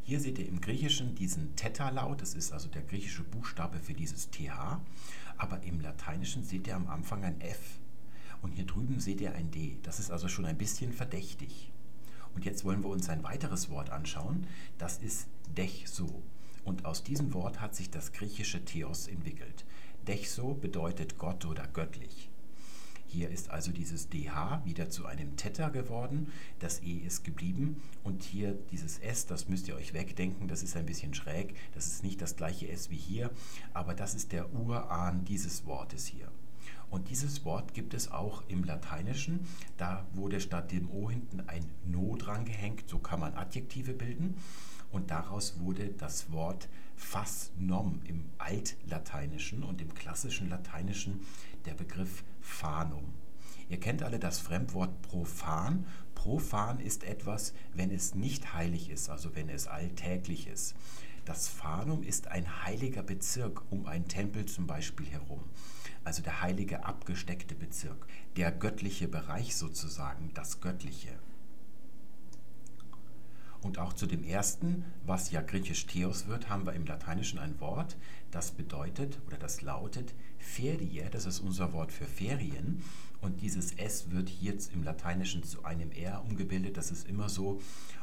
Hier 0.03 0.21
seht 0.21 0.39
ihr 0.39 0.49
im 0.49 0.61
Griechischen 0.61 1.15
diesen 1.15 1.55
Theta-Laut, 1.55 2.23
das 2.23 2.35
ist 2.35 2.53
also 2.53 2.69
der 2.69 2.83
griechische 2.83 3.25
Buchstabe 3.25 3.79
für 3.79 3.93
dieses 3.93 4.31
TH, 4.31 4.81
aber 5.37 5.63
im 5.65 5.81
Lateinischen 5.81 6.45
seht 6.45 6.67
ihr 6.67 6.77
am 6.77 6.89
Anfang 6.89 7.25
ein 7.25 7.41
F. 7.43 7.79
Und 8.41 8.53
hier 8.53 8.65
drüben 8.65 9.01
seht 9.01 9.21
ihr 9.21 9.35
ein 9.35 9.51
D. 9.51 9.79
Das 9.83 9.99
ist 9.99 10.11
also 10.11 10.29
schon 10.29 10.47
ein 10.47 10.57
bisschen 10.57 10.93
verdächtig. 10.93 11.73
Und 12.35 12.45
jetzt 12.45 12.65
wollen 12.65 12.83
wir 12.83 12.91
uns 12.91 13.09
ein 13.09 13.23
weiteres 13.25 13.69
Wort 13.69 13.91
anschauen. 13.91 14.47
Das 14.79 14.99
ist 14.99 15.27
Dechso. 15.57 16.23
Und 16.65 16.85
aus 16.85 17.03
diesem 17.03 17.35
Wort 17.35 17.61
hat 17.61 17.75
sich 17.75 17.91
das 17.91 18.13
griechische 18.13 18.65
Theos 18.65 19.09
entwickelt. 19.09 19.65
Dechso 20.07 20.55
bedeutet 20.55 21.19
Gott 21.19 21.45
oder 21.45 21.67
göttlich. 21.67 22.31
Hier 23.11 23.31
ist 23.31 23.49
also 23.49 23.73
dieses 23.73 24.11
DH 24.11 24.63
wieder 24.67 24.91
zu 24.91 25.07
einem 25.07 25.35
Theta 25.37 25.71
geworden. 25.71 26.31
Das 26.59 26.83
E 26.83 26.99
ist 26.99 27.25
geblieben. 27.25 27.83
Und 28.05 28.23
hier 28.23 28.53
dieses 28.71 28.99
S, 28.99 29.25
das 29.25 29.49
müsst 29.49 29.67
ihr 29.67 29.77
euch 29.77 29.95
wegdenken, 29.95 30.47
das 30.47 30.63
ist 30.63 30.77
ein 30.77 30.85
bisschen 30.85 31.15
schräg. 31.15 31.55
Das 31.75 31.87
ist 31.87 32.05
nicht 32.05 32.21
das 32.21 32.37
gleiche 32.37 32.69
S 32.69 32.91
wie 32.91 32.97
hier, 32.97 33.31
aber 33.73 33.95
das 33.95 34.15
ist 34.15 34.33
der 34.33 34.53
Urahn 34.53 35.25
dieses 35.25 35.65
Wortes 35.65 36.07
hier. 36.07 36.31
Und 36.91 37.09
dieses 37.09 37.47
Wort 37.47 37.73
gibt 37.73 37.95
es 37.95 38.11
auch 38.13 38.43
im 38.49 38.63
Lateinischen. 38.63 39.41
Da 39.79 40.07
wurde 40.13 40.39
statt 40.39 40.71
dem 40.71 40.91
O 40.91 41.11
hinten 41.11 41.41
ein 41.49 41.65
No 41.87 42.15
dran 42.17 42.45
gehängt. 42.45 42.85
So 42.89 42.99
kann 42.99 43.21
man 43.21 43.35
Adjektive 43.35 43.95
bilden. 43.95 44.37
Und 44.91 45.11
daraus 45.11 45.61
wurde 45.61 45.89
das 45.89 46.31
Wort 46.31 46.69
fas 46.95 47.53
nom 47.59 48.01
im 48.05 48.25
Altlateinischen 48.37 49.63
und 49.63 49.81
im 49.81 49.95
klassischen 49.95 50.51
Lateinischen 50.51 51.21
der 51.65 51.75
Begriff 51.75 52.23
fanum. 52.61 53.15
Ihr 53.69 53.81
kennt 53.81 54.03
alle 54.03 54.19
das 54.19 54.39
Fremdwort 54.39 55.03
profan. 55.03 55.87
Profan 56.15 56.81
ist 56.81 57.05
etwas, 57.05 57.53
wenn 57.75 57.91
es 57.91 58.15
nicht 58.15 58.55
heilig 58.55 58.91
ist, 58.91 59.11
also 59.11 59.35
wenn 59.35 59.49
es 59.49 59.67
alltäglich 59.67 60.47
ist. 60.47 60.75
Das 61.25 61.49
Fanum 61.49 62.03
ist 62.03 62.29
ein 62.29 62.65
heiliger 62.65 63.03
Bezirk 63.03 63.63
um 63.71 63.87
einen 63.87 64.09
Tempel 64.09 64.47
zum 64.47 64.67
Beispiel 64.67 65.07
herum 65.07 65.45
also 66.09 66.23
der 66.23 66.41
heilige 66.41 66.87
abgesteckte 66.87 67.55
Bezirk, 67.55 68.07
der 68.37 68.51
göttliche 68.51 69.09
Bereich 69.09 69.55
sozusagen, 69.57 70.31
das 70.33 70.63
Göttliche. 70.63 71.11
Und 73.63 73.79
auch 73.79 73.93
zu 73.93 74.07
dem 74.07 74.23
ersten, 74.23 74.85
was 75.05 75.33
ja 75.33 75.41
griechisch 75.41 75.87
Theos 75.87 76.29
wird, 76.29 76.49
haben 76.49 76.65
wir 76.65 76.75
im 76.75 76.87
Lateinischen 76.87 77.39
ein 77.39 77.59
Wort, 77.61 77.97
das 78.31 78.53
bedeutet 78.53 79.19
oder 79.27 79.37
das 79.37 79.63
lautet 79.63 80.15
Ferie, 80.39 81.09
das 81.11 81.27
ist 81.27 81.41
unser 81.41 81.73
Wort 81.73 81.91
für 81.91 82.05
Ferien. 82.05 82.83
Und 83.21 83.41
dieses 83.41 83.73
S 83.73 84.11
wird 84.11 84.31
jetzt 84.31 84.73
im 84.73 84.85
Lateinischen 84.85 85.43
zu 85.43 85.65
einem 85.65 85.91
R 85.91 86.25
umgebildet, 86.25 86.77
das 86.77 86.93
ist 86.93 87.09
immer 87.09 87.29
so. 87.29 87.61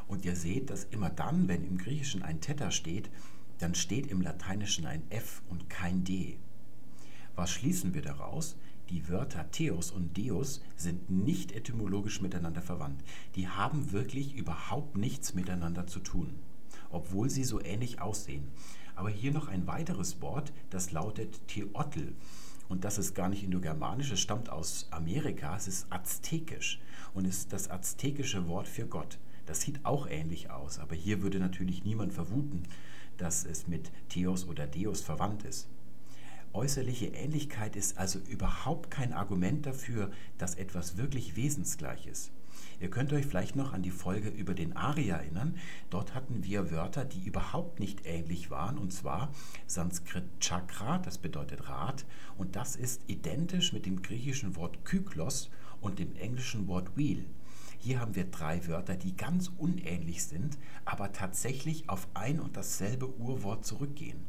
Und 0.08 0.26
ihr 0.26 0.36
seht, 0.36 0.70
dass 0.70 0.84
immer 0.86 1.10
dann, 1.10 1.48
wenn 1.48 1.66
im 1.66 1.78
Griechischen 1.78 2.22
ein 2.22 2.42
Theta 2.42 2.70
steht, 2.70 3.10
dann 3.60 3.76
steht 3.76 4.08
im 4.08 4.22
Lateinischen 4.22 4.86
ein 4.86 5.04
F 5.10 5.42
und 5.50 5.70
kein 5.70 6.04
D. 6.04 6.38
Was 7.36 7.52
schließen 7.52 7.94
wir 7.94 8.02
daraus? 8.02 8.58
Die 8.90 9.10
Wörter 9.10 9.50
Theos 9.50 9.90
und 9.90 10.16
Deus 10.16 10.62
sind 10.76 11.10
nicht 11.10 11.52
etymologisch 11.54 12.22
miteinander 12.22 12.62
verwandt. 12.62 13.04
Die 13.36 13.48
haben 13.48 13.92
wirklich 13.92 14.36
überhaupt 14.36 14.96
nichts 14.96 15.34
miteinander 15.34 15.88
zu 15.88 16.00
tun, 16.00 16.36
obwohl 16.92 17.32
sie 17.32 17.44
so 17.44 17.60
ähnlich 17.60 18.00
aussehen. 18.00 18.48
Aber 18.96 19.10
hier 19.10 19.32
noch 19.32 19.48
ein 19.48 19.66
weiteres 19.66 20.22
Wort, 20.22 20.54
das 20.70 20.92
lautet 20.92 21.48
Theotl. 21.48 22.14
Und 22.70 22.84
das 22.84 22.98
ist 22.98 23.16
gar 23.16 23.30
nicht 23.30 23.44
indogermanisch, 23.44 24.12
es 24.12 24.20
stammt 24.20 24.50
aus 24.50 24.88
Amerika, 24.92 25.56
es 25.56 25.68
ist 25.68 25.88
aztekisch 25.92 26.80
und 27.14 27.26
ist 27.26 27.54
das 27.54 27.70
aztekische 27.70 28.48
Wort 28.48 28.68
für 28.68 28.86
Gott. 28.86 29.18
Das 29.48 29.62
sieht 29.62 29.84
auch 29.84 30.08
ähnlich 30.08 30.50
aus, 30.50 30.80
aber 30.80 30.96
hier 30.96 31.22
würde 31.22 31.40
natürlich 31.40 31.84
niemand 31.84 32.14
vermuten, 32.14 32.64
dass 33.18 33.46
es 33.46 33.68
mit 33.68 33.92
Theos 34.10 34.48
oder 34.48 34.68
Deus 34.68 35.02
verwandt 35.02 35.44
ist. 35.44 35.68
Äußerliche 36.56 37.08
Ähnlichkeit 37.08 37.76
ist 37.76 37.98
also 37.98 38.18
überhaupt 38.18 38.90
kein 38.90 39.12
Argument 39.12 39.66
dafür, 39.66 40.10
dass 40.38 40.56
etwas 40.56 40.96
wirklich 40.96 41.36
wesensgleich 41.36 42.08
ist. 42.08 42.32
Ihr 42.80 42.90
könnt 42.90 43.12
euch 43.12 43.26
vielleicht 43.26 43.58
noch 43.58 43.74
an 43.74 43.82
die 43.82 43.92
Folge 43.92 44.30
über 44.30 44.54
den 44.54 44.78
Ari 44.78 45.10
erinnern. 45.10 45.58
Dort 45.90 46.16
hatten 46.16 46.46
wir 46.46 46.72
Wörter, 46.72 47.04
die 47.04 47.26
überhaupt 47.26 47.82
nicht 47.82 48.06
ähnlich 48.06 48.52
waren, 48.52 48.78
und 48.78 48.94
zwar 48.94 49.34
Sanskrit 49.68 50.24
Chakra, 50.40 50.98
das 51.00 51.18
bedeutet 51.18 51.68
Rad, 51.68 52.06
und 52.38 52.56
das 52.56 52.78
ist 52.78 53.02
identisch 53.08 53.74
mit 53.74 53.86
dem 53.86 54.02
griechischen 54.02 54.56
Wort 54.56 54.86
Kyklos 54.86 55.50
und 55.82 56.00
dem 56.00 56.16
englischen 56.16 56.70
Wort 56.70 56.96
Wheel. 56.96 57.26
Hier 57.80 58.00
haben 58.00 58.16
wir 58.16 58.24
drei 58.24 58.66
Wörter, 58.66 58.96
die 58.96 59.18
ganz 59.18 59.52
unähnlich 59.58 60.24
sind, 60.24 60.58
aber 60.86 61.12
tatsächlich 61.12 61.90
auf 61.90 62.08
ein 62.14 62.40
und 62.40 62.56
dasselbe 62.56 63.14
Urwort 63.20 63.66
zurückgehen. 63.66 64.24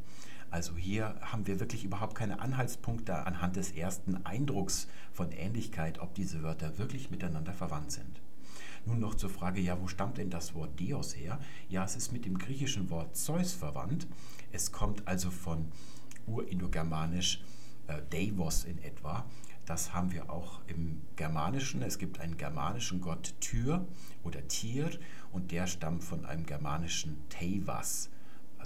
Also 0.49 0.75
hier 0.75 1.15
haben 1.21 1.45
wir 1.45 1.59
wirklich 1.59 1.83
überhaupt 1.83 2.15
keine 2.15 2.39
Anhaltspunkte 2.39 3.25
anhand 3.25 3.57
des 3.57 3.71
ersten 3.71 4.25
Eindrucks 4.25 4.87
von 5.11 5.31
Ähnlichkeit, 5.31 5.99
ob 5.99 6.13
diese 6.15 6.41
Wörter 6.41 6.77
wirklich 6.77 7.11
miteinander 7.11 7.53
verwandt 7.53 7.91
sind. 7.91 8.21
Nun 8.85 8.99
noch 8.99 9.15
zur 9.15 9.29
Frage, 9.29 9.59
ja, 9.59 9.79
wo 9.81 9.87
stammt 9.87 10.17
denn 10.17 10.29
das 10.29 10.53
Wort 10.53 10.79
Deus 10.79 11.17
her? 11.17 11.39
Ja, 11.67 11.83
es 11.83 11.97
ist 11.97 12.13
mit 12.13 12.23
dem 12.23 12.37
griechischen 12.37 12.89
Wort 12.89 13.17
Zeus 13.17 13.51
verwandt. 13.51 14.07
Es 14.53 14.71
kommt 14.71 15.05
also 15.05 15.29
von 15.29 15.65
urindogermanisch 16.25 17.41
äh, 17.87 18.01
Deivos 18.09 18.63
in 18.63 18.81
etwa. 18.81 19.25
Das 19.65 19.93
haben 19.93 20.13
wir 20.13 20.29
auch 20.29 20.61
im 20.67 21.01
Germanischen. 21.17 21.81
Es 21.81 21.97
gibt 21.97 22.21
einen 22.21 22.37
germanischen 22.37 23.01
Gott 23.01 23.33
Tyr 23.41 23.85
oder 24.23 24.47
Tyr 24.47 24.89
und 25.33 25.51
der 25.51 25.67
stammt 25.67 26.05
von 26.05 26.25
einem 26.25 26.45
germanischen 26.45 27.17
Teivas 27.27 28.09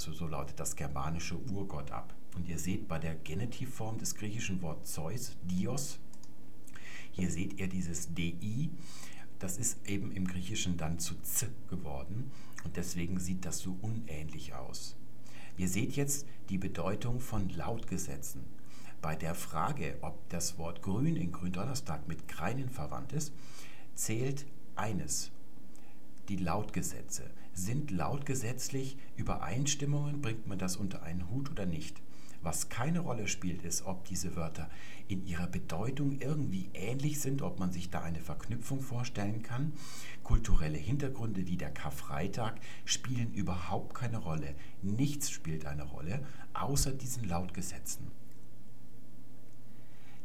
also 0.08 0.13
so 0.13 0.27
lautet 0.27 0.60
das 0.60 0.75
germanische 0.75 1.38
Urgott 1.51 1.91
ab. 1.91 2.15
Und 2.36 2.48
ihr 2.48 2.58
seht 2.58 2.88
bei 2.88 2.98
der 2.98 3.13
Genitivform 3.13 4.00
des 4.00 4.15
griechischen 4.15 4.60
Wortes 4.63 4.93
Zeus, 4.93 5.38
Dios, 5.43 6.00
hier 7.12 7.29
seht 7.29 7.60
ihr 7.60 7.67
dieses 7.67 8.12
Di, 8.12 8.72
das 9.38 9.58
ist 9.58 9.88
eben 9.88 10.12
im 10.12 10.25
Griechischen 10.25 10.75
dann 10.75 10.98
zu 10.98 11.13
Z 11.22 11.51
geworden 11.70 12.31
und 12.63 12.77
deswegen 12.77 13.20
sieht 13.20 13.46
das 13.46 13.60
so 13.60 13.77
unähnlich 13.81 14.55
aus. 14.55 14.96
Ihr 15.58 15.67
seht 15.67 15.96
jetzt 15.96 16.25
die 16.50 16.58
Bedeutung 16.58 17.20
von 17.20 17.50
Lautgesetzen. 17.50 18.41
Bei 19.03 19.15
der 19.15 19.36
Frage, 19.36 20.00
ob 20.01 20.27
das 20.29 20.58
Wort 20.58 20.81
grün 20.81 21.15
in 21.15 21.31
Gründonnerstag 21.31 22.08
mit 22.08 22.27
Kreinen 22.27 22.70
verwandt 22.70 23.13
ist, 23.13 23.34
zählt 23.93 24.48
eines, 24.75 25.31
die 26.27 26.38
Lautgesetze. 26.38 27.29
Sind 27.53 27.91
lautgesetzlich 27.91 28.98
Übereinstimmungen, 29.15 30.22
bringt 30.22 30.48
man 30.48 30.58
das 30.58 30.77
unter 30.77 31.03
einen 31.03 31.29
Hut 31.29 31.51
oder 31.51 31.65
nicht? 31.65 32.01
Was 32.43 32.70
keine 32.70 33.01
Rolle 33.01 33.27
spielt, 33.27 33.62
ist, 33.63 33.86
ob 33.86 34.05
diese 34.05 34.36
Wörter 34.36 34.67
in 35.08 35.25
ihrer 35.27 35.46
Bedeutung 35.46 36.20
irgendwie 36.20 36.70
ähnlich 36.74 37.20
sind, 37.20 37.43
ob 37.43 37.60
man 37.60 37.72
sich 37.72 37.91
da 37.91 38.01
eine 38.01 38.20
Verknüpfung 38.20 38.81
vorstellen 38.81 39.43
kann. 39.43 39.74
Kulturelle 40.24 40.77
Hintergründe 40.77 41.46
wie 41.46 41.58
der 41.58 41.70
Karfreitag 41.70 42.60
spielen 42.84 43.31
überhaupt 43.34 43.93
keine 43.93 44.17
Rolle. 44.17 44.55
Nichts 44.81 45.29
spielt 45.29 45.65
eine 45.65 45.84
Rolle, 45.84 46.25
außer 46.53 46.93
diesen 46.93 47.25
Lautgesetzen. 47.25 48.08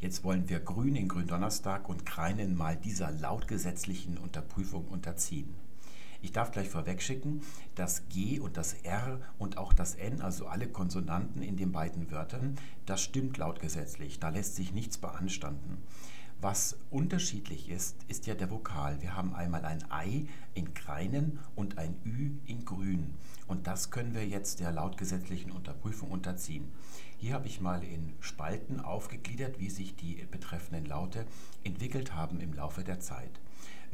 Jetzt 0.00 0.24
wollen 0.24 0.48
wir 0.48 0.60
Grün 0.60 0.94
in 0.94 1.08
Gründonnerstag 1.08 1.88
und 1.88 2.06
Kreinen 2.06 2.56
mal 2.56 2.76
dieser 2.76 3.10
lautgesetzlichen 3.10 4.16
Unterprüfung 4.18 4.86
unterziehen. 4.88 5.65
Ich 6.22 6.32
darf 6.32 6.50
gleich 6.50 6.68
vorwegschicken, 6.68 7.42
das 7.74 8.08
G 8.08 8.40
und 8.40 8.56
das 8.56 8.74
R 8.82 9.20
und 9.38 9.58
auch 9.58 9.72
das 9.72 9.94
N, 9.94 10.20
also 10.20 10.46
alle 10.46 10.68
Konsonanten 10.68 11.42
in 11.42 11.56
den 11.56 11.72
beiden 11.72 12.10
Wörtern, 12.10 12.56
das 12.86 13.02
stimmt 13.02 13.36
lautgesetzlich. 13.38 14.18
Da 14.18 14.30
lässt 14.30 14.56
sich 14.56 14.72
nichts 14.72 14.98
beanstanden. 14.98 15.82
Was 16.40 16.76
unterschiedlich 16.90 17.70
ist, 17.70 17.96
ist 18.08 18.26
ja 18.26 18.34
der 18.34 18.50
Vokal. 18.50 19.00
Wir 19.00 19.16
haben 19.16 19.34
einmal 19.34 19.64
ein 19.64 19.90
Ei 19.90 20.26
in 20.52 20.74
Kreinen 20.74 21.38
und 21.54 21.78
ein 21.78 21.96
Ü 22.04 22.32
in 22.44 22.66
Grün. 22.66 23.14
Und 23.46 23.66
das 23.66 23.90
können 23.90 24.14
wir 24.14 24.26
jetzt 24.26 24.60
der 24.60 24.70
lautgesetzlichen 24.70 25.50
Unterprüfung 25.50 26.10
unterziehen. 26.10 26.70
Hier 27.16 27.32
habe 27.32 27.46
ich 27.46 27.62
mal 27.62 27.82
in 27.82 28.12
Spalten 28.20 28.80
aufgegliedert, 28.80 29.58
wie 29.58 29.70
sich 29.70 29.96
die 29.96 30.26
betreffenden 30.30 30.84
Laute 30.84 31.24
entwickelt 31.64 32.14
haben 32.14 32.40
im 32.40 32.52
Laufe 32.52 32.84
der 32.84 33.00
Zeit. 33.00 33.40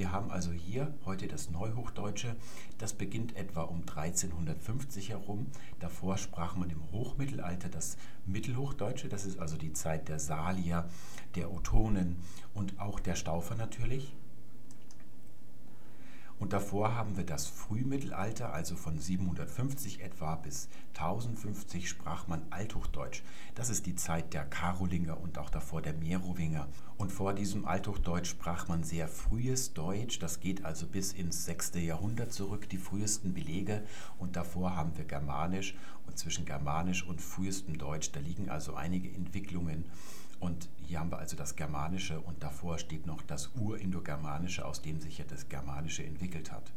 Wir 0.02 0.10
haben 0.10 0.32
also 0.32 0.50
hier 0.50 0.92
heute 1.04 1.28
das 1.28 1.50
Neuhochdeutsche. 1.50 2.34
Das 2.78 2.92
beginnt 2.92 3.36
etwa 3.36 3.62
um 3.62 3.82
1350 3.82 5.10
herum. 5.10 5.46
Davor 5.78 6.18
sprach 6.18 6.56
man 6.56 6.70
im 6.70 6.90
Hochmittelalter 6.90 7.68
das 7.68 7.96
Mittelhochdeutsche. 8.26 9.08
Das 9.08 9.24
ist 9.24 9.38
also 9.38 9.56
die 9.56 9.72
Zeit 9.74 10.08
der 10.08 10.18
Salier, 10.18 10.88
der 11.36 11.52
Otonen 11.52 12.16
und 12.52 12.80
auch 12.80 12.98
der 12.98 13.14
Staufer 13.14 13.54
natürlich. 13.54 14.12
Und 16.42 16.52
davor 16.52 16.96
haben 16.96 17.16
wir 17.16 17.22
das 17.22 17.46
Frühmittelalter, 17.46 18.52
also 18.52 18.74
von 18.74 18.98
750 18.98 20.02
etwa 20.02 20.34
bis 20.34 20.68
1050 20.94 21.88
sprach 21.88 22.26
man 22.26 22.42
Althochdeutsch. 22.50 23.22
Das 23.54 23.70
ist 23.70 23.86
die 23.86 23.94
Zeit 23.94 24.34
der 24.34 24.44
Karolinger 24.44 25.20
und 25.20 25.38
auch 25.38 25.50
davor 25.50 25.82
der 25.82 25.92
Merowinger. 25.92 26.66
Und 26.98 27.12
vor 27.12 27.32
diesem 27.32 27.64
Althochdeutsch 27.64 28.30
sprach 28.30 28.66
man 28.66 28.82
sehr 28.82 29.06
frühes 29.06 29.72
Deutsch. 29.72 30.18
Das 30.18 30.40
geht 30.40 30.64
also 30.64 30.88
bis 30.88 31.12
ins 31.12 31.44
6. 31.44 31.74
Jahrhundert 31.76 32.32
zurück, 32.32 32.68
die 32.68 32.78
frühesten 32.78 33.34
Belege. 33.34 33.84
Und 34.18 34.34
davor 34.34 34.74
haben 34.74 34.96
wir 34.96 35.04
Germanisch 35.04 35.76
und 36.08 36.18
zwischen 36.18 36.44
Germanisch 36.44 37.06
und 37.06 37.20
frühestem 37.20 37.78
Deutsch, 37.78 38.10
da 38.10 38.18
liegen 38.18 38.50
also 38.50 38.74
einige 38.74 39.08
Entwicklungen. 39.14 39.84
Und 40.42 40.68
hier 40.82 40.98
haben 40.98 41.12
wir 41.12 41.18
also 41.18 41.36
das 41.36 41.54
Germanische 41.54 42.18
und 42.18 42.42
davor 42.42 42.76
steht 42.76 43.06
noch 43.06 43.22
das 43.22 43.52
Urindogermanische, 43.54 44.64
aus 44.64 44.82
dem 44.82 45.00
sich 45.00 45.18
ja 45.18 45.24
das 45.24 45.48
Germanische 45.48 46.02
entwickelt 46.02 46.50
hat. 46.50 46.72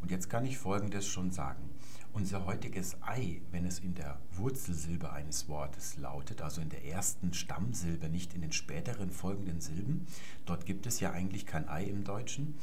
Und 0.00 0.10
jetzt 0.10 0.30
kann 0.30 0.46
ich 0.46 0.56
Folgendes 0.56 1.06
schon 1.06 1.30
sagen. 1.30 1.68
Unser 2.14 2.46
heutiges 2.46 2.96
Ei, 3.02 3.42
wenn 3.50 3.66
es 3.66 3.80
in 3.80 3.94
der 3.94 4.18
Wurzelsilbe 4.32 5.12
eines 5.12 5.46
Wortes 5.46 5.98
lautet, 5.98 6.40
also 6.40 6.62
in 6.62 6.70
der 6.70 6.86
ersten 6.86 7.34
Stammsilbe, 7.34 8.08
nicht 8.08 8.32
in 8.32 8.40
den 8.40 8.52
späteren 8.52 9.10
folgenden 9.10 9.60
Silben, 9.60 10.06
dort 10.46 10.64
gibt 10.64 10.86
es 10.86 10.98
ja 10.98 11.10
eigentlich 11.10 11.44
kein 11.44 11.68
Ei 11.68 11.84
im 11.84 12.02
Deutschen, 12.02 12.56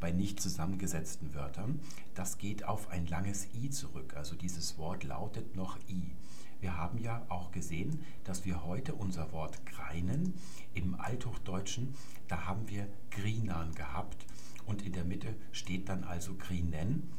bei 0.00 0.12
nicht 0.12 0.38
zusammengesetzten 0.38 1.32
Wörtern, 1.32 1.80
das 2.14 2.36
geht 2.36 2.62
auf 2.62 2.90
ein 2.90 3.06
langes 3.06 3.48
I 3.54 3.70
zurück. 3.70 4.14
Also 4.18 4.36
dieses 4.36 4.76
Wort 4.76 5.02
lautet 5.04 5.56
noch 5.56 5.78
I. 5.88 6.12
Wir 6.60 6.76
haben 6.76 6.98
ja 6.98 7.24
auch 7.28 7.52
gesehen, 7.52 8.04
dass 8.24 8.44
wir 8.44 8.64
heute 8.64 8.94
unser 8.94 9.30
Wort 9.32 9.64
greinen 9.64 10.34
im 10.74 10.98
Althochdeutschen, 10.98 11.94
da 12.26 12.46
haben 12.46 12.68
wir 12.68 12.88
grinan 13.10 13.74
gehabt 13.74 14.26
und 14.66 14.82
in 14.82 14.92
der 14.92 15.04
Mitte 15.04 15.34
steht 15.52 15.88
dann 15.88 16.04
also 16.04 16.34
grinen. 16.34 17.10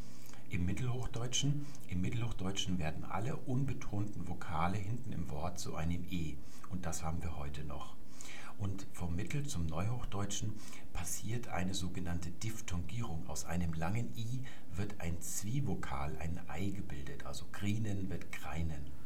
Im 0.50 0.66
Mittelhochdeutschen, 0.66 1.66
im 1.88 2.02
Mittelhochdeutschen 2.02 2.80
werden 2.80 3.06
alle 3.06 3.38
unbetonten 3.38 4.28
Vokale 4.28 4.78
hinten 4.78 5.12
im 5.14 5.30
Wort 5.30 5.60
zu 5.60 5.76
einem 5.76 6.04
E 6.10 6.36
und 6.70 6.86
das 6.86 7.04
haben 7.04 7.22
wir 7.22 7.38
heute 7.38 7.64
noch. 7.64 7.96
Und 8.58 8.88
vom 8.92 9.16
Mittel 9.16 9.48
zum 9.48 9.68
Neuhochdeutschen 9.68 10.54
passiert 10.92 11.48
eine 11.48 11.74
sogenannte 11.74 12.30
Diphthongierung. 12.30 13.24
Aus 13.30 13.46
einem 13.46 13.72
langen 13.74 14.14
I 14.18 14.42
wird 14.76 15.00
ein 15.00 15.22
Zwievokal, 15.22 16.18
ein 16.18 16.42
Ei 16.50 16.72
gebildet, 16.72 17.26
also 17.26 17.46
grinen 17.54 18.10
wird 18.10 18.34
greinen. 18.34 18.99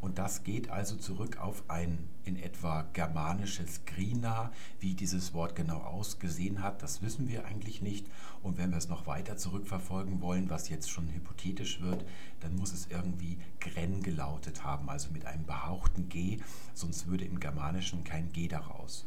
Und 0.00 0.18
das 0.18 0.44
geht 0.44 0.70
also 0.70 0.96
zurück 0.96 1.38
auf 1.38 1.64
ein 1.68 1.98
in 2.24 2.36
etwa 2.36 2.82
germanisches 2.92 3.84
Grina. 3.84 4.52
Wie 4.78 4.94
dieses 4.94 5.34
Wort 5.34 5.56
genau 5.56 5.78
ausgesehen 5.78 6.62
hat, 6.62 6.82
das 6.82 7.02
wissen 7.02 7.28
wir 7.28 7.46
eigentlich 7.46 7.82
nicht. 7.82 8.06
Und 8.42 8.58
wenn 8.58 8.70
wir 8.70 8.78
es 8.78 8.88
noch 8.88 9.06
weiter 9.06 9.36
zurückverfolgen 9.36 10.20
wollen, 10.20 10.50
was 10.50 10.68
jetzt 10.68 10.90
schon 10.90 11.08
hypothetisch 11.12 11.80
wird, 11.80 12.04
dann 12.40 12.54
muss 12.54 12.72
es 12.72 12.86
irgendwie 12.86 13.38
Gren 13.60 14.02
gelautet 14.02 14.62
haben, 14.62 14.88
also 14.88 15.10
mit 15.10 15.26
einem 15.26 15.44
behauchten 15.44 16.08
G, 16.08 16.38
sonst 16.74 17.08
würde 17.08 17.24
im 17.24 17.40
Germanischen 17.40 18.04
kein 18.04 18.30
G 18.32 18.46
daraus 18.46 19.06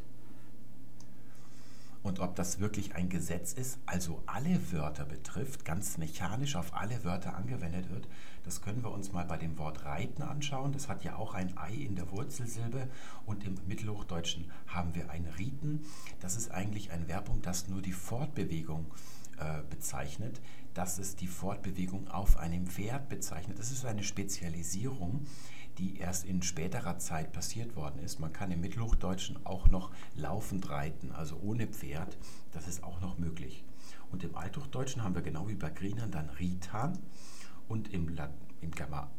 und 2.03 2.19
ob 2.19 2.35
das 2.35 2.59
wirklich 2.59 2.95
ein 2.95 3.09
Gesetz 3.09 3.53
ist, 3.53 3.79
also 3.85 4.23
alle 4.25 4.71
Wörter 4.71 5.05
betrifft, 5.05 5.65
ganz 5.65 5.97
mechanisch 5.97 6.55
auf 6.55 6.73
alle 6.73 7.03
Wörter 7.03 7.35
angewendet 7.35 7.89
wird, 7.91 8.07
das 8.43 8.61
können 8.61 8.83
wir 8.83 8.91
uns 8.91 9.11
mal 9.11 9.25
bei 9.25 9.37
dem 9.37 9.57
Wort 9.57 9.85
reiten 9.85 10.23
anschauen. 10.23 10.71
Das 10.71 10.87
hat 10.87 11.03
ja 11.03 11.15
auch 11.15 11.33
ein 11.33 11.57
Ei 11.57 11.73
in 11.73 11.95
der 11.95 12.11
Wurzelsilbe 12.11 12.87
und 13.25 13.43
im 13.43 13.55
Mittelhochdeutschen 13.67 14.51
haben 14.67 14.95
wir 14.95 15.09
ein 15.09 15.25
Rieten. 15.37 15.85
Das 16.19 16.35
ist 16.35 16.51
eigentlich 16.51 16.91
ein 16.91 17.05
Verbum, 17.05 17.41
das 17.41 17.67
nur 17.67 17.81
die 17.81 17.93
Fortbewegung 17.93 18.85
äh, 19.37 19.61
bezeichnet. 19.69 20.41
Das 20.73 20.99
ist 20.99 21.21
die 21.21 21.27
Fortbewegung 21.27 22.07
auf 22.09 22.37
einem 22.37 22.67
Pferd 22.67 23.09
bezeichnet. 23.09 23.59
Das 23.59 23.71
ist 23.71 23.85
eine 23.85 24.03
Spezialisierung 24.03 25.25
die 25.77 25.97
erst 25.97 26.25
in 26.25 26.41
späterer 26.41 26.99
Zeit 26.99 27.31
passiert 27.31 27.75
worden 27.75 27.99
ist. 27.99 28.19
Man 28.19 28.33
kann 28.33 28.51
im 28.51 28.61
Mittelhochdeutschen 28.61 29.45
auch 29.45 29.67
noch 29.69 29.91
laufend 30.15 30.69
reiten, 30.69 31.11
also 31.11 31.37
ohne 31.41 31.67
Pferd. 31.67 32.17
Das 32.51 32.67
ist 32.67 32.83
auch 32.83 33.01
noch 33.01 33.17
möglich. 33.17 33.63
Und 34.11 34.23
im 34.23 34.35
Althochdeutschen 34.35 35.03
haben 35.03 35.15
wir 35.15 35.21
genau 35.21 35.47
wie 35.47 35.55
bei 35.55 35.69
Grienern 35.69 36.11
dann 36.11 36.29
Ritan 36.29 36.99
und 37.71 37.93
im, 37.93 38.17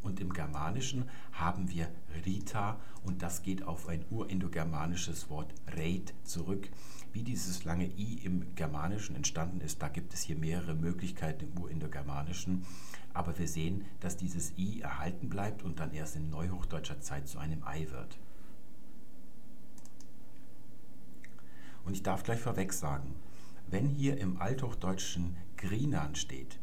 und 0.02 0.20
im 0.20 0.32
Germanischen 0.32 1.08
haben 1.32 1.70
wir 1.70 1.88
Rita 2.26 2.78
und 3.02 3.22
das 3.22 3.42
geht 3.42 3.62
auf 3.62 3.88
ein 3.88 4.04
urindogermanisches 4.10 5.30
Wort 5.30 5.54
Reit 5.66 6.12
zurück. 6.22 6.68
Wie 7.14 7.22
dieses 7.22 7.64
lange 7.64 7.86
I 7.86 8.20
im 8.24 8.54
Germanischen 8.54 9.16
entstanden 9.16 9.60
ist, 9.60 9.80
da 9.80 9.88
gibt 9.88 10.12
es 10.12 10.20
hier 10.22 10.36
mehrere 10.36 10.74
Möglichkeiten 10.74 11.46
im 11.46 11.62
Urindogermanischen. 11.62 12.64
Aber 13.14 13.38
wir 13.38 13.48
sehen, 13.48 13.86
dass 14.00 14.16
dieses 14.16 14.56
I 14.58 14.80
erhalten 14.82 15.28
bleibt 15.28 15.62
und 15.62 15.80
dann 15.80 15.92
erst 15.92 16.16
in 16.16 16.30
neuhochdeutscher 16.30 17.00
Zeit 17.00 17.28
zu 17.28 17.38
einem 17.38 17.64
Ei 17.64 17.88
wird. 17.90 18.18
Und 21.84 21.94
ich 21.94 22.02
darf 22.02 22.22
gleich 22.22 22.40
vorweg 22.40 22.72
sagen, 22.72 23.14
wenn 23.68 23.88
hier 23.88 24.18
im 24.18 24.40
Althochdeutschen 24.40 25.36
Grinan 25.56 26.14
steht, 26.14 26.58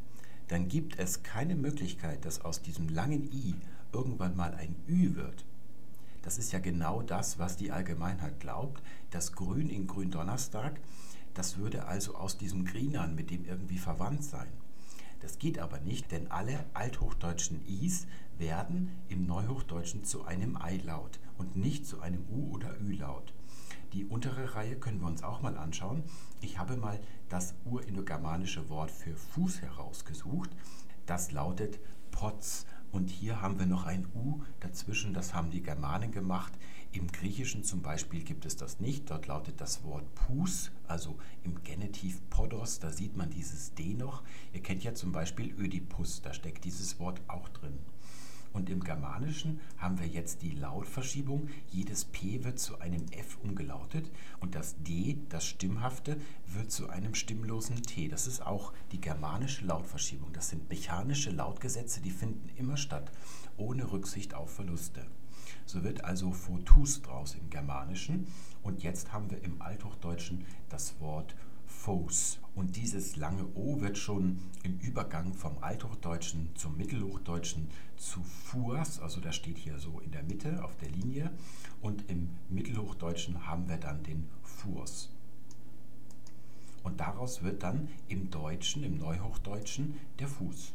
dann 0.49 0.67
gibt 0.67 0.99
es 0.99 1.23
keine 1.23 1.55
Möglichkeit, 1.55 2.25
dass 2.25 2.41
aus 2.41 2.61
diesem 2.61 2.89
langen 2.89 3.31
I 3.31 3.55
irgendwann 3.93 4.35
mal 4.35 4.53
ein 4.55 4.75
Ü 4.87 5.15
wird. 5.15 5.45
Das 6.23 6.37
ist 6.37 6.51
ja 6.51 6.59
genau 6.59 7.01
das, 7.01 7.39
was 7.39 7.55
die 7.55 7.71
Allgemeinheit 7.71 8.39
glaubt. 8.39 8.83
Das 9.11 9.31
Grün 9.31 9.69
in 9.69 9.87
Gründonnerstag, 9.87 10.79
das 11.33 11.57
würde 11.57 11.85
also 11.85 12.15
aus 12.15 12.37
diesem 12.37 12.65
Grinan 12.65 13.15
mit 13.15 13.29
dem 13.29 13.45
irgendwie 13.45 13.77
verwandt 13.77 14.23
sein. 14.23 14.49
Das 15.21 15.37
geht 15.37 15.59
aber 15.59 15.79
nicht, 15.79 16.11
denn 16.11 16.31
alle 16.31 16.65
althochdeutschen 16.73 17.61
Is 17.67 18.07
werden 18.37 18.91
im 19.07 19.27
Neuhochdeutschen 19.27 20.03
zu 20.03 20.23
einem 20.23 20.57
Ei-Laut 20.57 21.19
und 21.37 21.55
nicht 21.55 21.85
zu 21.85 22.01
einem 22.01 22.25
U- 22.31 22.55
oder 22.55 22.79
Ü-Laut. 22.81 23.33
Die 23.93 24.05
untere 24.05 24.55
Reihe 24.55 24.75
können 24.75 25.01
wir 25.01 25.07
uns 25.07 25.23
auch 25.23 25.41
mal 25.41 25.57
anschauen. 25.57 26.03
Ich 26.41 26.59
habe 26.59 26.77
mal 26.77 26.99
das 27.27 27.55
urindogermanische 27.65 28.69
Wort 28.69 28.91
für 28.91 29.15
Fuß 29.15 29.61
herausgesucht. 29.61 30.51
Das 31.07 31.31
lautet 31.31 31.79
Potz. 32.11 32.65
Und 32.91 33.09
hier 33.09 33.41
haben 33.41 33.59
wir 33.59 33.67
noch 33.67 33.85
ein 33.85 34.07
U 34.15 34.41
dazwischen, 34.59 35.13
das 35.13 35.35
haben 35.35 35.51
die 35.51 35.61
Germanen 35.61 36.11
gemacht. 36.11 36.53
Im 36.91 37.07
Griechischen 37.07 37.63
zum 37.63 37.83
Beispiel 37.83 38.23
gibt 38.23 38.45
es 38.45 38.55
das 38.55 38.79
nicht. 38.79 39.11
Dort 39.11 39.27
lautet 39.27 39.61
das 39.61 39.83
Wort 39.83 40.03
Pus, 40.15 40.71
also 40.87 41.17
im 41.43 41.63
Genitiv 41.63 42.19
Podos, 42.31 42.79
da 42.79 42.91
sieht 42.91 43.15
man 43.15 43.29
dieses 43.29 43.75
D 43.75 43.93
noch. 43.93 44.23
Ihr 44.53 44.63
kennt 44.63 44.83
ja 44.83 44.95
zum 44.95 45.11
Beispiel 45.11 45.53
Ödipus, 45.59 46.21
da 46.23 46.33
steckt 46.33 46.65
dieses 46.65 46.99
Wort 46.99 47.21
auch 47.27 47.49
drin. 47.49 47.77
Und 48.51 48.69
im 48.69 48.83
Germanischen 48.83 49.59
haben 49.77 49.99
wir 49.99 50.07
jetzt 50.07 50.41
die 50.41 50.51
Lautverschiebung. 50.51 51.49
Jedes 51.69 52.05
P 52.05 52.43
wird 52.43 52.59
zu 52.59 52.79
einem 52.79 53.05
F 53.11 53.37
umgelautet 53.43 54.09
und 54.39 54.55
das 54.55 54.75
D, 54.81 55.17
das 55.29 55.45
Stimmhafte, 55.45 56.17
wird 56.47 56.71
zu 56.71 56.89
einem 56.89 57.13
stimmlosen 57.13 57.83
T. 57.83 58.07
Das 58.07 58.27
ist 58.27 58.45
auch 58.45 58.73
die 58.91 59.01
germanische 59.01 59.65
Lautverschiebung. 59.65 60.33
Das 60.33 60.49
sind 60.49 60.69
mechanische 60.69 61.29
Lautgesetze, 61.29 62.01
die 62.01 62.11
finden 62.11 62.49
immer 62.57 62.77
statt, 62.77 63.11
ohne 63.57 63.91
Rücksicht 63.91 64.33
auf 64.33 64.51
Verluste. 64.51 65.05
So 65.65 65.83
wird 65.83 66.03
also 66.03 66.31
Fotus 66.31 67.01
draus 67.01 67.35
im 67.35 67.49
Germanischen. 67.49 68.27
Und 68.63 68.83
jetzt 68.83 69.13
haben 69.13 69.29
wir 69.29 69.43
im 69.43 69.61
Althochdeutschen 69.61 70.45
das 70.69 70.99
Wort 70.99 71.35
Fos. 71.69 72.39
Und 72.55 72.75
dieses 72.75 73.15
lange 73.15 73.45
O 73.55 73.79
wird 73.79 73.97
schon 73.97 74.39
im 74.63 74.79
Übergang 74.79 75.33
vom 75.33 75.59
Althochdeutschen 75.61 76.49
zum 76.55 76.75
Mittelhochdeutschen 76.75 77.69
zu 77.95 78.21
Fuas, 78.23 78.99
also 78.99 79.21
das 79.21 79.35
steht 79.35 79.57
hier 79.57 79.77
so 79.79 79.99
in 79.99 80.11
der 80.11 80.23
Mitte 80.23 80.63
auf 80.63 80.75
der 80.77 80.89
Linie. 80.89 81.31
Und 81.81 82.09
im 82.09 82.29
Mittelhochdeutschen 82.49 83.45
haben 83.47 83.69
wir 83.69 83.77
dann 83.77 84.03
den 84.03 84.27
Furs. 84.43 85.09
Und 86.83 86.99
daraus 86.99 87.43
wird 87.43 87.63
dann 87.63 87.87
im 88.07 88.29
Deutschen, 88.29 88.83
im 88.83 88.97
Neuhochdeutschen, 88.97 89.93
der 90.17 90.27
Fuß. 90.27 90.73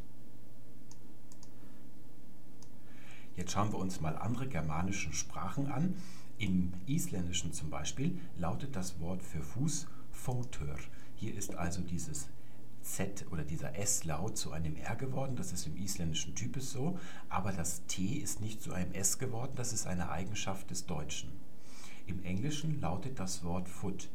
Jetzt 3.36 3.52
schauen 3.52 3.72
wir 3.72 3.78
uns 3.78 4.00
mal 4.00 4.16
andere 4.16 4.48
germanische 4.48 5.12
Sprachen 5.12 5.66
an. 5.66 5.96
Im 6.38 6.72
Isländischen 6.86 7.52
zum 7.52 7.68
Beispiel 7.68 8.18
lautet 8.38 8.76
das 8.76 9.00
Wort 9.00 9.22
für 9.22 9.42
Fuß 9.42 9.86
Fótur. 10.24 10.76
Hier 11.16 11.34
ist 11.34 11.54
also 11.54 11.82
dieses 11.82 12.28
Z 12.80 13.26
oder 13.30 13.44
dieser 13.44 13.76
S-Laut 13.76 14.38
zu 14.38 14.52
einem 14.52 14.74
R 14.76 14.96
geworden. 14.96 15.36
Das 15.36 15.52
ist 15.52 15.66
im 15.66 15.76
isländischen 15.76 16.34
Typus 16.34 16.72
so. 16.72 16.98
Aber 17.28 17.52
das 17.52 17.84
T 17.86 18.02
ist 18.02 18.40
nicht 18.40 18.62
zu 18.62 18.72
einem 18.72 18.92
S 18.92 19.18
geworden. 19.18 19.52
Das 19.56 19.74
ist 19.74 19.86
eine 19.86 20.08
Eigenschaft 20.10 20.70
des 20.70 20.86
Deutschen. 20.86 21.30
Im 22.06 22.24
Englischen 22.24 22.80
lautet 22.80 23.18
das 23.18 23.44
Wort 23.44 23.68
Foot. 23.68 24.08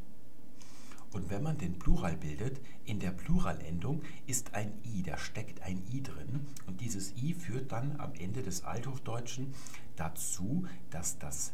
Und 1.12 1.30
wenn 1.30 1.44
man 1.44 1.60
den 1.60 1.78
Plural 1.78 2.18
bildet, 2.18 2.60
in 2.86 3.00
der 3.00 3.12
Pluralendung 3.12 4.02
ist 4.26 4.56
ein 4.56 4.74
I, 4.84 5.04
da 5.04 5.18
steckt 5.18 5.62
ein 5.62 5.84
I 5.92 6.02
drin. 6.02 6.48
Und 6.66 6.82
dieses 6.82 7.16
I 7.18 7.36
führt 7.36 7.72
dann 7.72 8.00
am 8.00 8.14
Ende 8.16 8.42
des 8.42 8.64
Althochdeutschen 8.64 9.54
dazu, 9.96 10.66
dass 10.90 11.20
das 11.20 11.54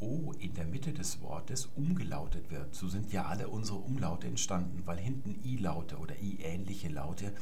O 0.00 0.32
in 0.38 0.54
der 0.54 0.66
Mitte 0.66 0.92
des 0.92 1.20
Wortes 1.20 1.66
umgelautet 1.76 2.50
wird. 2.50 2.74
So 2.74 2.88
sind 2.88 3.12
ja 3.12 3.26
alle 3.26 3.48
unsere 3.48 3.78
Umlaute 3.78 4.26
entstanden, 4.26 4.82
weil 4.84 4.98
hinten 4.98 5.40
I-Laute 5.44 5.98
oder 5.98 6.14
I-ähnliche 6.20 6.88
Laute 6.88 7.32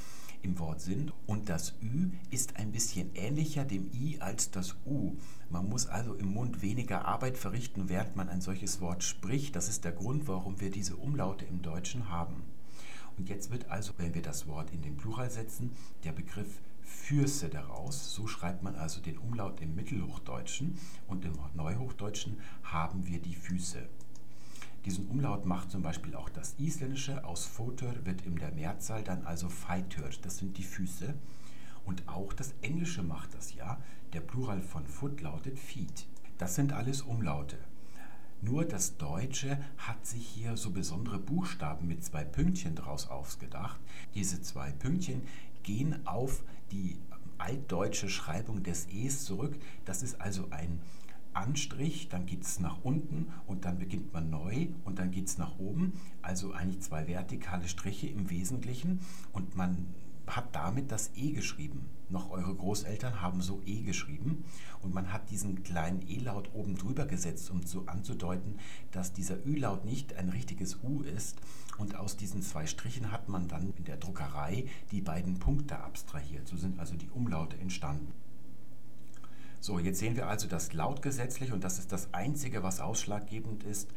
im 0.42 0.58
Wort 0.58 0.80
sind. 0.80 1.12
Und 1.26 1.48
das 1.48 1.74
Ü 1.82 2.10
ist 2.30 2.56
ein 2.56 2.70
bisschen 2.70 3.10
ähnlicher 3.14 3.64
dem 3.64 3.90
I 3.92 4.20
als 4.20 4.50
das 4.50 4.76
U. 4.86 5.16
Man 5.50 5.68
muss 5.68 5.86
also 5.86 6.14
im 6.14 6.28
Mund 6.28 6.62
weniger 6.62 7.06
Arbeit 7.06 7.38
verrichten, 7.38 7.88
während 7.88 8.14
man 8.16 8.28
ein 8.28 8.40
solches 8.40 8.80
Wort 8.80 9.02
spricht. 9.02 9.56
Das 9.56 9.68
ist 9.68 9.84
der 9.84 9.92
Grund, 9.92 10.28
warum 10.28 10.60
wir 10.60 10.70
diese 10.70 10.96
Umlaute 10.96 11.44
im 11.46 11.62
Deutschen 11.62 12.10
haben. 12.10 12.42
Und 13.16 13.28
jetzt 13.28 13.50
wird 13.50 13.70
also, 13.70 13.92
wenn 13.96 14.14
wir 14.14 14.22
das 14.22 14.46
Wort 14.46 14.72
in 14.72 14.82
den 14.82 14.96
Plural 14.96 15.30
setzen, 15.30 15.70
der 16.02 16.12
Begriff 16.12 16.60
Fürse 16.84 17.48
daraus. 17.48 18.14
So 18.14 18.26
schreibt 18.26 18.62
man 18.62 18.76
also 18.76 19.00
den 19.00 19.18
Umlaut 19.18 19.60
im 19.60 19.74
Mittelhochdeutschen 19.74 20.78
und 21.06 21.24
im 21.24 21.38
Neuhochdeutschen 21.54 22.38
haben 22.62 23.06
wir 23.06 23.20
die 23.20 23.34
Füße. 23.34 23.88
Diesen 24.84 25.08
Umlaut 25.08 25.46
macht 25.46 25.70
zum 25.70 25.82
Beispiel 25.82 26.14
auch 26.14 26.28
das 26.28 26.54
Isländische. 26.58 27.24
Aus 27.24 27.46
Fotur 27.46 27.94
wird 28.04 28.22
in 28.26 28.36
der 28.36 28.52
Mehrzahl 28.52 29.02
dann 29.02 29.24
also 29.24 29.48
Feitur, 29.48 30.08
das 30.22 30.36
sind 30.38 30.58
die 30.58 30.62
Füße. 30.62 31.14
Und 31.86 32.06
auch 32.08 32.32
das 32.32 32.54
Englische 32.60 33.02
macht 33.02 33.34
das 33.34 33.54
ja. 33.54 33.80
Der 34.12 34.20
Plural 34.20 34.62
von 34.62 34.86
Foot 34.86 35.20
lautet 35.22 35.58
Feet. 35.58 36.06
Das 36.38 36.54
sind 36.54 36.72
alles 36.72 37.02
Umlaute. 37.02 37.58
Nur 38.42 38.66
das 38.66 38.98
Deutsche 38.98 39.58
hat 39.78 40.06
sich 40.06 40.26
hier 40.26 40.58
so 40.58 40.70
besondere 40.70 41.18
Buchstaben 41.18 41.88
mit 41.88 42.04
zwei 42.04 42.24
Pünktchen 42.24 42.74
draus 42.74 43.08
ausgedacht. 43.08 43.80
Diese 44.14 44.42
zwei 44.42 44.70
Pünktchen 44.70 45.22
gehen 45.62 46.06
auf 46.06 46.44
die 46.74 46.98
altdeutsche 47.38 48.08
Schreibung 48.08 48.62
des 48.62 48.86
Es 48.92 49.24
zurück. 49.24 49.56
Das 49.84 50.02
ist 50.02 50.20
also 50.20 50.48
ein 50.50 50.80
Anstrich, 51.32 52.08
dann 52.08 52.26
geht 52.26 52.42
es 52.42 52.60
nach 52.60 52.84
unten 52.84 53.26
und 53.46 53.64
dann 53.64 53.78
beginnt 53.78 54.12
man 54.12 54.30
neu 54.30 54.68
und 54.84 54.98
dann 54.98 55.10
geht 55.10 55.26
es 55.26 55.38
nach 55.38 55.58
oben. 55.58 55.94
Also 56.22 56.52
eigentlich 56.52 56.80
zwei 56.80 57.08
vertikale 57.08 57.68
Striche 57.68 58.06
im 58.06 58.30
Wesentlichen 58.30 59.00
und 59.32 59.56
man 59.56 59.86
hat 60.26 60.54
damit 60.54 60.90
das 60.90 61.10
E 61.14 61.32
geschrieben. 61.32 61.88
Noch 62.08 62.30
eure 62.30 62.54
Großeltern 62.54 63.20
haben 63.20 63.40
so 63.40 63.62
E 63.64 63.82
geschrieben 63.82 64.44
und 64.82 64.94
man 64.94 65.12
hat 65.12 65.30
diesen 65.30 65.62
kleinen 65.62 66.06
E-Laut 66.08 66.50
oben 66.54 66.76
drüber 66.76 67.06
gesetzt, 67.06 67.50
um 67.50 67.62
so 67.62 67.84
anzudeuten, 67.86 68.58
dass 68.92 69.12
dieser 69.12 69.44
Ü-Laut 69.46 69.84
nicht 69.84 70.14
ein 70.14 70.28
richtiges 70.28 70.78
U 70.82 71.02
ist. 71.02 71.36
Und 71.78 71.96
aus 71.96 72.16
diesen 72.16 72.42
zwei 72.42 72.66
Strichen 72.66 73.10
hat 73.10 73.28
man 73.28 73.48
dann 73.48 73.72
in 73.76 73.84
der 73.84 73.96
Druckerei 73.96 74.66
die 74.90 75.00
beiden 75.00 75.38
Punkte 75.38 75.78
abstrahiert. 75.78 76.46
So 76.46 76.56
sind 76.56 76.78
also 76.78 76.94
die 76.94 77.10
Umlaute 77.10 77.58
entstanden. 77.58 78.12
So, 79.60 79.78
jetzt 79.78 79.98
sehen 79.98 80.14
wir 80.14 80.28
also 80.28 80.46
das 80.46 80.74
lautgesetzlich 80.74 81.50
und 81.50 81.64
das 81.64 81.78
ist 81.78 81.90
das 81.90 82.12
Einzige, 82.12 82.62
was 82.62 82.80
ausschlaggebend 82.80 83.64
ist. 83.64 83.90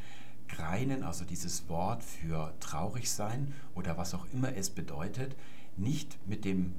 Greinen, 0.48 1.04
also 1.04 1.26
dieses 1.26 1.68
Wort 1.68 2.04
für 2.04 2.54
traurig 2.62 3.12
sein 3.12 3.54
oder 3.76 3.98
was 3.98 4.14
auch 4.14 4.26
immer 4.32 4.56
es 4.56 4.70
bedeutet, 4.70 5.36
nicht 5.78 6.18
mit 6.28 6.46
dem 6.46 6.74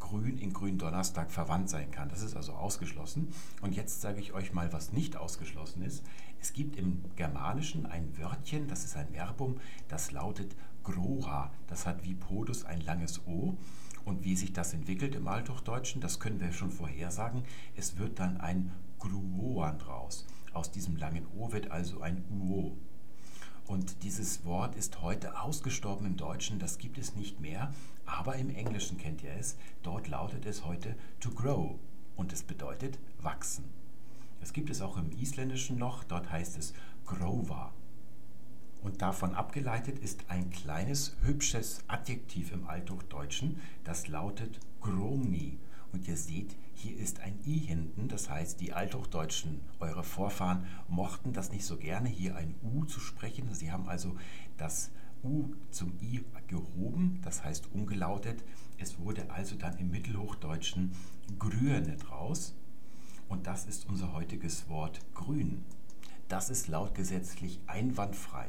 Grün 0.00 0.36
in 0.36 0.52
Gründonnerstag 0.52 1.30
verwandt 1.30 1.70
sein 1.70 1.90
kann. 1.90 2.10
Das 2.10 2.22
ist 2.22 2.36
also 2.36 2.52
ausgeschlossen. 2.52 3.28
Und 3.62 3.74
jetzt 3.74 4.00
sage 4.02 4.20
ich 4.20 4.34
euch 4.34 4.52
mal, 4.52 4.72
was 4.72 4.92
nicht 4.92 5.16
ausgeschlossen 5.16 5.82
ist. 5.82 6.04
Es 6.40 6.52
gibt 6.52 6.76
im 6.76 7.02
Germanischen 7.16 7.86
ein 7.86 8.16
Wörtchen, 8.18 8.68
das 8.68 8.84
ist 8.84 8.96
ein 8.96 9.08
Verbum, 9.08 9.56
das 9.88 10.10
lautet 10.10 10.54
Grora. 10.82 11.50
Das 11.68 11.86
hat 11.86 12.04
wie 12.04 12.14
Podus 12.14 12.64
ein 12.64 12.82
langes 12.82 13.26
O. 13.26 13.56
Und 14.04 14.24
wie 14.24 14.36
sich 14.36 14.52
das 14.52 14.74
entwickelt 14.74 15.14
im 15.14 15.26
Althochdeutschen, 15.26 16.02
das 16.02 16.20
können 16.20 16.38
wir 16.40 16.52
schon 16.52 16.70
vorhersagen. 16.70 17.42
Es 17.74 17.96
wird 17.96 18.18
dann 18.18 18.36
ein 18.36 18.70
Gruoan 18.98 19.78
draus. 19.78 20.26
Aus 20.52 20.70
diesem 20.70 20.96
langen 20.96 21.26
O 21.34 21.50
wird 21.52 21.70
also 21.70 22.02
ein 22.02 22.22
Uo. 22.30 22.76
Und 23.66 24.02
dieses 24.02 24.44
Wort 24.44 24.76
ist 24.76 25.00
heute 25.00 25.40
ausgestorben 25.40 26.06
im 26.06 26.16
Deutschen, 26.16 26.58
das 26.58 26.78
gibt 26.78 26.98
es 26.98 27.14
nicht 27.14 27.40
mehr, 27.40 27.72
aber 28.04 28.36
im 28.36 28.50
Englischen 28.50 28.98
kennt 28.98 29.22
ihr 29.22 29.32
es. 29.32 29.56
Dort 29.82 30.08
lautet 30.08 30.44
es 30.44 30.64
heute 30.64 30.94
to 31.20 31.30
grow 31.30 31.76
und 32.16 32.32
es 32.32 32.42
bedeutet 32.42 32.98
wachsen. 33.20 33.64
Das 34.40 34.52
gibt 34.52 34.68
es 34.68 34.82
auch 34.82 34.98
im 34.98 35.10
Isländischen 35.12 35.78
noch, 35.78 36.04
dort 36.04 36.30
heißt 36.30 36.58
es 36.58 36.74
grova. 37.06 37.72
Und 38.82 39.00
davon 39.00 39.34
abgeleitet 39.34 39.98
ist 39.98 40.24
ein 40.28 40.50
kleines, 40.50 41.16
hübsches 41.22 41.82
Adjektiv 41.88 42.52
im 42.52 42.68
Althochdeutschen, 42.68 43.62
das 43.82 44.08
lautet 44.08 44.60
gromni. 44.82 45.58
Und 45.92 46.06
ihr 46.06 46.18
seht, 46.18 46.54
hier 46.74 46.96
ist 46.96 47.20
ein 47.20 47.38
i 47.46 47.58
hinten, 47.58 48.08
das 48.08 48.28
heißt, 48.28 48.60
die 48.60 48.72
Althochdeutschen, 48.72 49.60
eure 49.80 50.04
Vorfahren, 50.04 50.66
mochten 50.88 51.32
das 51.32 51.50
nicht 51.50 51.64
so 51.64 51.76
gerne, 51.76 52.08
hier 52.08 52.36
ein 52.36 52.54
u 52.62 52.84
zu 52.84 53.00
sprechen. 53.00 53.52
Sie 53.54 53.72
haben 53.72 53.88
also 53.88 54.16
das 54.56 54.90
u 55.22 55.54
zum 55.70 55.98
i 56.02 56.24
gehoben, 56.48 57.20
das 57.22 57.44
heißt 57.44 57.72
umgelautet. 57.72 58.44
Es 58.78 58.98
wurde 58.98 59.30
also 59.30 59.56
dann 59.56 59.78
im 59.78 59.90
Mittelhochdeutschen 59.90 60.92
grüne 61.38 61.96
draus. 61.96 62.54
Und 63.28 63.46
das 63.46 63.64
ist 63.66 63.88
unser 63.88 64.12
heutiges 64.12 64.68
Wort 64.68 65.00
grün. 65.14 65.64
Das 66.28 66.50
ist 66.50 66.68
lautgesetzlich 66.68 67.60
einwandfrei. 67.66 68.48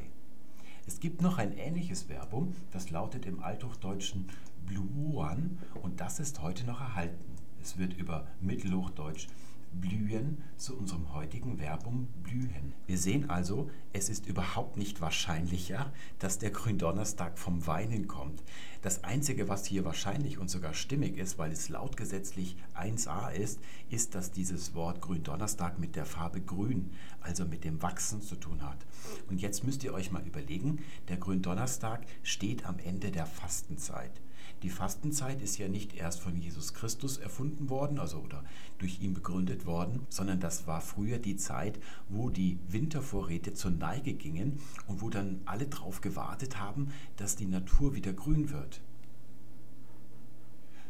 Es 0.87 0.99
gibt 0.99 1.21
noch 1.21 1.37
ein 1.37 1.57
ähnliches 1.57 2.03
Verbum, 2.03 2.53
das 2.71 2.89
lautet 2.89 3.25
im 3.25 3.41
Althochdeutschen 3.41 4.27
bluan 4.65 5.57
und 5.81 5.99
das 5.99 6.19
ist 6.19 6.41
heute 6.41 6.65
noch 6.65 6.79
erhalten. 6.79 7.34
Es 7.65 7.79
wird 7.79 7.97
über 7.97 8.27
Mittelhochdeutsch 8.41 9.25
blühen 9.73 10.43
zu 10.55 10.77
unserem 10.77 11.15
heutigen 11.15 11.57
Verbum 11.57 12.09
blühen. 12.21 12.73
Wir 12.85 12.99
sehen 12.99 13.31
also, 13.31 13.71
es 13.91 14.07
ist 14.07 14.27
überhaupt 14.27 14.77
nicht 14.77 15.01
wahrscheinlicher, 15.01 15.91
dass 16.19 16.37
der 16.37 16.51
Gründonnerstag 16.51 17.39
vom 17.39 17.65
Weinen 17.65 18.07
kommt. 18.07 18.43
Das 18.83 19.03
Einzige, 19.03 19.49
was 19.49 19.65
hier 19.65 19.83
wahrscheinlich 19.83 20.37
und 20.37 20.51
sogar 20.51 20.75
stimmig 20.75 21.17
ist, 21.17 21.39
weil 21.39 21.51
es 21.51 21.67
lautgesetzlich 21.67 22.55
1a 22.75 23.31
ist, 23.31 23.59
ist, 23.89 24.13
dass 24.13 24.31
dieses 24.31 24.75
Wort 24.75 25.01
Gründonnerstag 25.01 25.79
mit 25.79 25.95
der 25.95 26.05
Farbe 26.05 26.41
grün, 26.41 26.91
also 27.19 27.45
mit 27.45 27.63
dem 27.63 27.81
Wachsen 27.81 28.21
zu 28.21 28.35
tun 28.35 28.61
hat. 28.61 28.85
Und 29.27 29.41
jetzt 29.41 29.63
müsst 29.63 29.83
ihr 29.83 29.95
euch 29.95 30.11
mal 30.11 30.25
überlegen, 30.27 30.83
der 31.07 31.17
Gründonnerstag 31.17 32.05
steht 32.21 32.67
am 32.67 32.77
Ende 32.77 33.09
der 33.09 33.25
Fastenzeit. 33.25 34.21
Die 34.65 34.71
Fastenzeit 34.71 35.43
ist 35.43 35.59
ja 35.59 35.67
nicht 35.67 35.95
erst 35.95 36.21
von 36.21 36.35
Jesus 36.35 36.73
Christus 36.73 37.19
erfunden 37.19 37.69
worden, 37.69 37.99
also 37.99 38.17
oder 38.17 38.43
durch 38.79 38.99
ihn 38.99 39.13
begründet 39.13 39.67
worden, 39.67 40.07
sondern 40.09 40.39
das 40.39 40.65
war 40.65 40.81
früher 40.81 41.19
die 41.19 41.35
Zeit, 41.35 41.77
wo 42.09 42.31
die 42.31 42.57
Wintervorräte 42.67 43.53
zur 43.53 43.69
Neige 43.69 44.15
gingen 44.15 44.59
und 44.87 45.03
wo 45.03 45.11
dann 45.11 45.39
alle 45.45 45.67
darauf 45.67 46.01
gewartet 46.01 46.59
haben, 46.59 46.87
dass 47.17 47.35
die 47.35 47.45
Natur 47.45 47.93
wieder 47.93 48.11
grün 48.11 48.49
wird. 48.49 48.81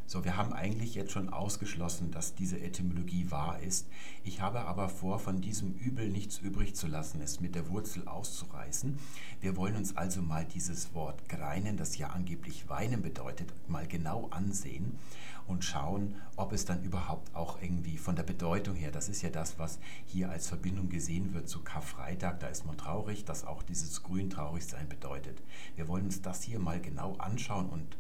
So, 0.08 0.24
wir 0.24 0.38
haben 0.38 0.54
eigentlich 0.54 0.94
jetzt 0.94 1.12
schon 1.12 1.30
ausgeschlossen, 1.30 2.12
dass 2.12 2.36
diese 2.36 2.62
Etymologie 2.62 3.32
wahr 3.32 3.60
ist. 3.60 3.88
Ich 4.24 4.40
habe 4.40 4.62
aber 4.62 4.88
vor, 4.88 5.18
von 5.18 5.42
diesem 5.42 5.74
Übel 5.74 6.10
nichts 6.10 6.38
übrig 6.38 6.76
zu 6.76 6.86
lassen, 6.86 7.22
es 7.22 7.40
mit 7.40 7.56
der 7.56 7.70
Wurzel 7.70 8.08
auszureißen. 8.08 9.00
Wir 9.42 9.58
wollen 9.58 9.76
uns 9.76 9.98
also 9.98 10.22
mal 10.22 10.46
dieses 10.46 10.94
Wort 10.94 11.28
greinen, 11.28 11.76
das 11.76 11.98
ja 11.98 12.10
angeblich 12.10 12.70
weinen 12.70 13.02
bedeutet, 13.02 13.52
mal 13.68 13.88
genau 13.88 14.28
ansehen 14.30 15.00
und 15.48 15.64
schauen, 15.64 16.16
ob 16.36 16.54
es 16.54 16.66
dann 16.66 16.84
überhaupt 16.84 17.36
auch 17.36 17.60
irgendwie 17.62 17.98
von 17.98 18.16
der 18.16 18.24
Bedeutung 18.24 18.76
her, 18.76 18.92
das 18.92 19.10
ist 19.10 19.24
ja 19.24 19.30
das, 19.30 19.58
was 19.58 19.80
hier 20.06 20.30
als 20.30 20.48
Verbindung 20.48 20.90
gesehen 20.90 21.34
wird 21.34 21.50
zu 21.50 21.62
Karfreitag, 21.62 22.40
da 22.40 22.48
ist 22.48 22.66
man 22.66 22.78
traurig, 22.78 23.26
dass 23.26 23.46
auch 23.46 23.64
dieses 23.64 24.04
Grün 24.04 24.30
traurig 24.30 24.66
sein 24.66 24.88
bedeutet. 24.88 25.42
Wir 25.76 25.88
wollen 25.88 26.06
uns 26.06 26.22
das 26.22 26.44
hier 26.44 26.60
mal 26.60 26.80
genau 26.80 27.16
anschauen 27.18 27.70
und 27.70 27.98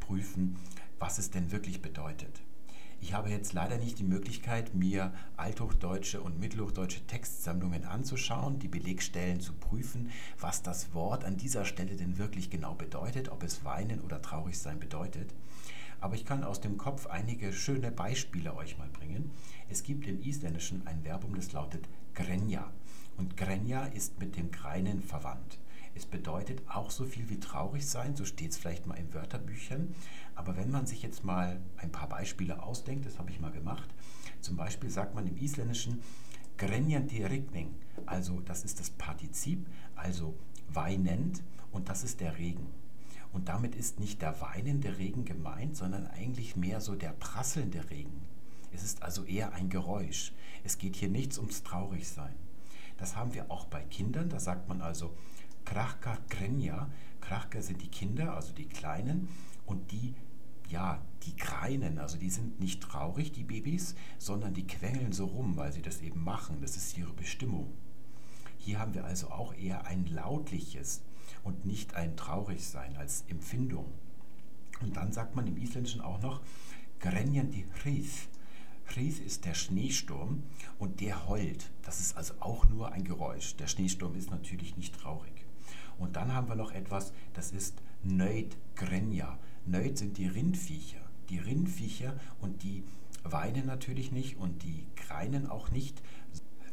prüfen, 0.00 0.56
was 0.98 1.18
es 1.18 1.30
denn 1.30 1.52
wirklich 1.52 1.82
bedeutet. 1.82 2.42
Ich 3.00 3.12
habe 3.12 3.30
jetzt 3.30 3.52
leider 3.52 3.78
nicht 3.78 4.00
die 4.00 4.04
Möglichkeit, 4.04 4.74
mir 4.74 5.12
althochdeutsche 5.36 6.20
und 6.20 6.40
mittelhochdeutsche 6.40 7.06
Textsammlungen 7.06 7.84
anzuschauen, 7.84 8.58
die 8.58 8.66
Belegstellen 8.66 9.40
zu 9.40 9.52
prüfen, 9.52 10.10
was 10.40 10.62
das 10.62 10.92
Wort 10.94 11.24
an 11.24 11.36
dieser 11.36 11.64
Stelle 11.64 11.94
denn 11.94 12.18
wirklich 12.18 12.50
genau 12.50 12.74
bedeutet, 12.74 13.28
ob 13.28 13.44
es 13.44 13.64
weinen 13.64 14.00
oder 14.00 14.20
traurig 14.20 14.58
sein 14.58 14.80
bedeutet. 14.80 15.32
Aber 16.00 16.16
ich 16.16 16.24
kann 16.24 16.44
aus 16.44 16.60
dem 16.60 16.76
Kopf 16.76 17.06
einige 17.06 17.52
schöne 17.52 17.92
Beispiele 17.92 18.54
euch 18.56 18.78
mal 18.78 18.88
bringen. 18.88 19.30
Es 19.68 19.82
gibt 19.84 20.06
im 20.06 20.20
Isländischen 20.20 20.86
ein 20.86 21.02
Verbum, 21.02 21.34
das 21.34 21.52
lautet 21.52 21.88
grenja. 22.14 22.72
Und 23.16 23.36
grenja 23.36 23.84
ist 23.86 24.18
mit 24.18 24.36
dem 24.36 24.50
Greinen 24.50 25.02
verwandt. 25.02 25.58
Es 25.98 26.06
bedeutet 26.06 26.62
auch 26.68 26.92
so 26.92 27.04
viel 27.04 27.28
wie 27.28 27.40
traurig 27.40 27.84
sein, 27.84 28.14
so 28.14 28.24
steht 28.24 28.52
es 28.52 28.56
vielleicht 28.56 28.86
mal 28.86 28.94
in 28.94 29.12
Wörterbüchern. 29.12 29.92
Aber 30.36 30.56
wenn 30.56 30.70
man 30.70 30.86
sich 30.86 31.02
jetzt 31.02 31.24
mal 31.24 31.60
ein 31.76 31.90
paar 31.90 32.08
Beispiele 32.08 32.62
ausdenkt, 32.62 33.04
das 33.04 33.18
habe 33.18 33.32
ich 33.32 33.40
mal 33.40 33.50
gemacht. 33.50 33.92
Zum 34.40 34.56
Beispiel 34.56 34.90
sagt 34.90 35.16
man 35.16 35.26
im 35.26 35.36
Isländischen 35.36 36.00
grenjandi 36.56 37.26
also 38.06 38.38
das 38.42 38.64
ist 38.64 38.78
das 38.78 38.90
Partizip, 38.90 39.66
also 39.96 40.38
weinend 40.68 41.42
und 41.72 41.88
das 41.88 42.04
ist 42.04 42.20
der 42.20 42.38
Regen. 42.38 42.68
Und 43.32 43.48
damit 43.48 43.74
ist 43.74 43.98
nicht 43.98 44.22
der 44.22 44.40
weinende 44.40 44.98
Regen 44.98 45.24
gemeint, 45.24 45.76
sondern 45.76 46.06
eigentlich 46.06 46.54
mehr 46.54 46.80
so 46.80 46.94
der 46.94 47.10
prasselnde 47.10 47.90
Regen. 47.90 48.22
Es 48.72 48.84
ist 48.84 49.02
also 49.02 49.24
eher 49.24 49.52
ein 49.52 49.68
Geräusch. 49.68 50.32
Es 50.62 50.78
geht 50.78 50.94
hier 50.94 51.08
nichts 51.08 51.38
ums 51.38 51.64
Traurigsein. 51.64 52.36
Das 52.98 53.16
haben 53.16 53.34
wir 53.34 53.50
auch 53.50 53.64
bei 53.64 53.82
Kindern. 53.82 54.28
Da 54.28 54.38
sagt 54.38 54.68
man 54.68 54.80
also 54.80 55.12
Krachka 55.68 56.16
Krenja. 56.30 56.88
Krachka 57.20 57.60
sind 57.60 57.82
die 57.82 57.90
Kinder, 57.90 58.34
also 58.34 58.54
die 58.54 58.64
Kleinen. 58.64 59.28
Und 59.66 59.92
die, 59.92 60.14
ja, 60.70 61.02
die 61.24 61.36
kreinen, 61.36 61.98
also 61.98 62.16
die 62.16 62.30
sind 62.30 62.58
nicht 62.58 62.82
traurig, 62.82 63.32
die 63.32 63.44
Babys, 63.44 63.94
sondern 64.16 64.54
die 64.54 64.66
quengeln 64.66 65.12
so 65.12 65.26
rum, 65.26 65.58
weil 65.58 65.70
sie 65.70 65.82
das 65.82 66.00
eben 66.00 66.24
machen. 66.24 66.62
Das 66.62 66.74
ist 66.76 66.96
ihre 66.96 67.12
Bestimmung. 67.12 67.70
Hier 68.56 68.78
haben 68.78 68.94
wir 68.94 69.04
also 69.04 69.28
auch 69.28 69.52
eher 69.52 69.84
ein 69.84 70.06
lautliches 70.06 71.02
und 71.44 71.66
nicht 71.66 71.94
ein 71.94 72.16
Traurigsein 72.16 72.96
als 72.96 73.24
Empfindung. 73.28 73.92
Und 74.80 74.96
dann 74.96 75.12
sagt 75.12 75.36
man 75.36 75.46
im 75.46 75.58
Isländischen 75.58 76.00
auch 76.00 76.22
noch 76.22 76.40
Grenjan 76.98 77.50
die 77.50 77.66
Hris. 77.82 78.28
Hris 78.86 79.18
ist 79.18 79.44
der 79.44 79.52
Schneesturm 79.52 80.44
und 80.78 81.02
der 81.02 81.28
heult. 81.28 81.70
Das 81.82 82.00
ist 82.00 82.16
also 82.16 82.32
auch 82.40 82.66
nur 82.70 82.90
ein 82.90 83.04
Geräusch. 83.04 83.54
Der 83.56 83.66
Schneesturm 83.66 84.14
ist 84.14 84.30
natürlich 84.30 84.78
nicht 84.78 84.98
traurig. 84.98 85.37
Und 85.98 86.16
dann 86.16 86.32
haben 86.32 86.48
wir 86.48 86.54
noch 86.54 86.72
etwas, 86.72 87.12
das 87.34 87.50
ist 87.50 87.82
Nöid 88.02 88.56
Grenja. 88.76 89.38
Nöid 89.66 89.98
sind 89.98 90.16
die 90.18 90.26
Rindviecher. 90.26 91.00
Die 91.28 91.38
Rindviecher 91.38 92.14
und 92.40 92.62
die 92.62 92.84
weinen 93.24 93.66
natürlich 93.66 94.12
nicht 94.12 94.38
und 94.38 94.62
die 94.62 94.86
kreinen 94.96 95.48
auch 95.48 95.70
nicht, 95.70 96.00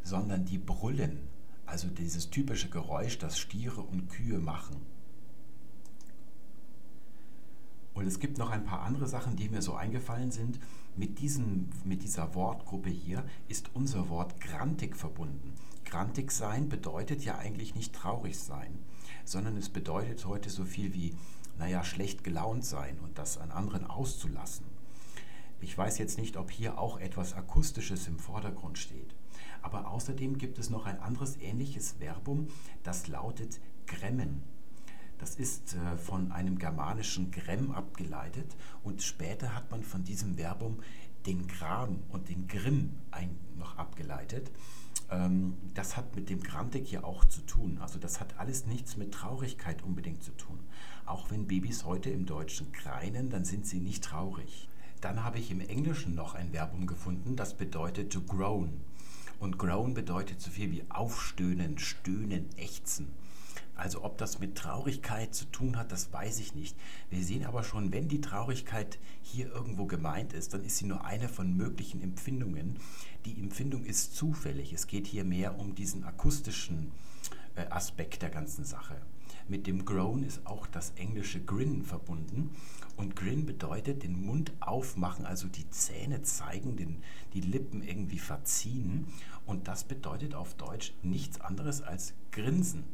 sondern 0.03 0.45
die 0.45 0.57
brüllen. 0.57 1.27
Also 1.65 1.87
dieses 1.87 2.29
typische 2.29 2.69
Geräusch, 2.69 3.17
das 3.17 3.39
Stiere 3.39 3.81
und 3.81 4.07
Kühe 4.09 4.39
machen. 4.39 4.77
Und 7.95 8.05
es 8.07 8.19
gibt 8.19 8.37
noch 8.37 8.51
ein 8.51 8.65
paar 8.65 8.81
andere 8.81 9.07
Sachen, 9.07 9.37
die 9.37 9.49
mir 9.49 9.61
so 9.61 9.73
eingefallen 9.73 10.31
sind. 10.31 10.59
Mit, 10.97 11.19
diesem, 11.19 11.69
mit 11.85 12.03
dieser 12.03 12.35
Wortgruppe 12.35 12.89
hier 12.89 13.23
ist 13.47 13.71
unser 13.73 14.09
Wort 14.09 14.39
grantig 14.39 14.95
verbunden. 14.95 15.53
Grantig 15.85 16.31
sein 16.31 16.67
bedeutet 16.67 17.23
ja 17.23 17.37
eigentlich 17.37 17.73
nicht 17.73 17.93
traurig 17.93 18.37
sein, 18.37 18.79
sondern 19.25 19.57
es 19.57 19.69
bedeutet 19.69 20.25
heute 20.25 20.49
so 20.49 20.63
viel 20.63 20.93
wie, 20.93 21.15
naja, 21.57 21.83
schlecht 21.83 22.23
gelaunt 22.23 22.63
sein 22.63 22.97
und 22.99 23.17
das 23.17 23.37
an 23.37 23.51
anderen 23.51 23.85
auszulassen. 23.85 24.65
Ich 25.61 25.77
weiß 25.77 25.97
jetzt 25.97 26.17
nicht, 26.17 26.37
ob 26.37 26.51
hier 26.51 26.77
auch 26.77 26.99
etwas 26.99 27.33
Akustisches 27.33 28.07
im 28.07 28.19
Vordergrund 28.19 28.77
steht. 28.77 29.15
Aber 29.61 29.89
außerdem 29.89 30.37
gibt 30.37 30.59
es 30.59 30.69
noch 30.69 30.85
ein 30.85 30.99
anderes 30.99 31.37
ähnliches 31.37 31.95
Verbum, 31.99 32.47
das 32.83 33.07
lautet 33.07 33.59
gremmen. 33.87 34.43
Das 35.17 35.35
ist 35.35 35.75
äh, 35.75 35.97
von 35.97 36.31
einem 36.31 36.59
germanischen 36.59 37.31
Grem 37.31 37.71
abgeleitet 37.71 38.55
und 38.83 39.01
später 39.01 39.55
hat 39.55 39.71
man 39.71 39.81
von 39.81 40.03
diesem 40.03 40.35
Verbum 40.37 40.81
den 41.25 41.47
Gram 41.47 42.03
und 42.09 42.29
den 42.29 42.47
Grimm 42.47 42.91
noch 43.57 43.77
abgeleitet. 43.77 44.51
Ähm, 45.11 45.55
das 45.73 45.97
hat 45.97 46.15
mit 46.15 46.29
dem 46.29 46.41
Grantik 46.41 46.91
ja 46.91 47.03
auch 47.03 47.25
zu 47.25 47.41
tun. 47.41 47.77
Also 47.81 47.99
das 47.99 48.19
hat 48.19 48.37
alles 48.39 48.65
nichts 48.65 48.97
mit 48.97 49.13
Traurigkeit 49.13 49.83
unbedingt 49.83 50.23
zu 50.23 50.31
tun. 50.31 50.59
Auch 51.05 51.29
wenn 51.29 51.47
Babys 51.47 51.85
heute 51.85 52.09
im 52.09 52.25
Deutschen 52.25 52.71
kreinen, 52.71 53.29
dann 53.29 53.45
sind 53.45 53.67
sie 53.67 53.79
nicht 53.79 54.03
traurig. 54.03 54.67
Dann 55.01 55.23
habe 55.23 55.37
ich 55.39 55.51
im 55.51 55.61
Englischen 55.61 56.15
noch 56.15 56.33
ein 56.33 56.51
Verbum 56.51 56.87
gefunden, 56.87 57.35
das 57.35 57.55
bedeutet 57.55 58.11
to 58.11 58.21
groan. 58.21 58.81
Und 59.39 59.57
groan 59.57 59.93
bedeutet 59.93 60.41
so 60.41 60.49
viel 60.49 60.71
wie 60.71 60.83
aufstöhnen, 60.89 61.77
stöhnen, 61.77 62.49
ächzen. 62.57 63.07
Also 63.75 64.03
ob 64.03 64.17
das 64.17 64.39
mit 64.39 64.55
Traurigkeit 64.55 65.35
zu 65.35 65.45
tun 65.45 65.77
hat, 65.77 65.91
das 65.91 66.11
weiß 66.13 66.39
ich 66.39 66.55
nicht. 66.55 66.77
Wir 67.09 67.23
sehen 67.23 67.45
aber 67.45 67.63
schon, 67.63 67.91
wenn 67.91 68.07
die 68.07 68.21
Traurigkeit 68.21 68.97
hier 69.21 69.51
irgendwo 69.51 69.85
gemeint 69.85 70.33
ist, 70.33 70.53
dann 70.53 70.63
ist 70.63 70.77
sie 70.77 70.85
nur 70.85 71.03
eine 71.03 71.27
von 71.27 71.55
möglichen 71.55 72.01
Empfindungen. 72.01 72.79
Die 73.25 73.37
Empfindung 73.37 73.83
ist 73.83 74.15
zufällig. 74.15 74.71
Es 74.71 74.87
geht 74.87 75.07
hier 75.07 75.25
mehr 75.25 75.59
um 75.59 75.75
diesen 75.75 76.05
akustischen 76.05 76.91
äh, 77.55 77.65
Aspekt 77.69 78.21
der 78.21 78.29
ganzen 78.29 78.63
Sache. 78.63 78.95
Mit 79.47 79.67
dem 79.67 79.85
Groan 79.85 80.23
ist 80.23 80.47
auch 80.47 80.65
das 80.65 80.91
englische 80.95 81.39
Grin 81.39 81.83
verbunden. 81.83 82.51
Und 82.97 83.15
Grin 83.15 83.45
bedeutet 83.45 84.03
den 84.03 84.25
Mund 84.25 84.53
aufmachen, 84.59 85.25
also 85.25 85.47
die 85.47 85.69
Zähne 85.69 86.23
zeigen, 86.23 86.77
den, 86.77 87.03
die 87.33 87.41
Lippen 87.41 87.83
irgendwie 87.83 88.19
verziehen. 88.19 89.07
Und 89.45 89.67
das 89.67 89.83
bedeutet 89.83 90.33
auf 90.33 90.55
Deutsch 90.55 90.93
nichts 91.03 91.41
anderes 91.41 91.81
als 91.81 92.13
Grinsen. 92.31 92.85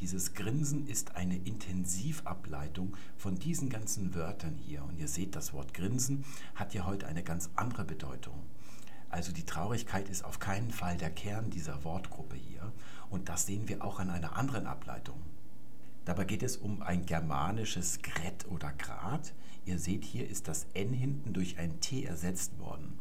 Dieses 0.00 0.34
Grinsen 0.34 0.86
ist 0.86 1.16
eine 1.16 1.36
Intensivableitung 1.36 2.96
von 3.16 3.38
diesen 3.38 3.70
ganzen 3.70 4.14
Wörtern 4.14 4.58
hier. 4.58 4.84
Und 4.84 4.98
ihr 4.98 5.08
seht, 5.08 5.34
das 5.34 5.54
Wort 5.54 5.72
Grinsen 5.72 6.24
hat 6.54 6.74
ja 6.74 6.84
heute 6.84 7.06
eine 7.06 7.22
ganz 7.22 7.48
andere 7.56 7.84
Bedeutung. 7.84 8.34
Also 9.08 9.32
die 9.32 9.46
Traurigkeit 9.46 10.10
ist 10.10 10.24
auf 10.24 10.38
keinen 10.38 10.70
Fall 10.70 10.98
der 10.98 11.10
Kern 11.10 11.48
dieser 11.48 11.82
Wortgruppe 11.84 12.36
hier. 12.36 12.72
Und 13.08 13.30
das 13.30 13.46
sehen 13.46 13.68
wir 13.68 13.82
auch 13.82 13.98
an 13.98 14.10
einer 14.10 14.36
anderen 14.36 14.66
Ableitung. 14.66 15.20
Dabei 16.04 16.24
geht 16.24 16.42
es 16.42 16.58
um 16.58 16.82
ein 16.82 17.06
germanisches 17.06 18.00
Gret 18.02 18.46
oder 18.48 18.72
Grad. 18.72 19.32
Ihr 19.64 19.78
seht, 19.78 20.04
hier 20.04 20.28
ist 20.28 20.46
das 20.46 20.66
N 20.74 20.92
hinten 20.92 21.32
durch 21.32 21.58
ein 21.58 21.80
T 21.80 22.04
ersetzt 22.04 22.58
worden 22.58 22.98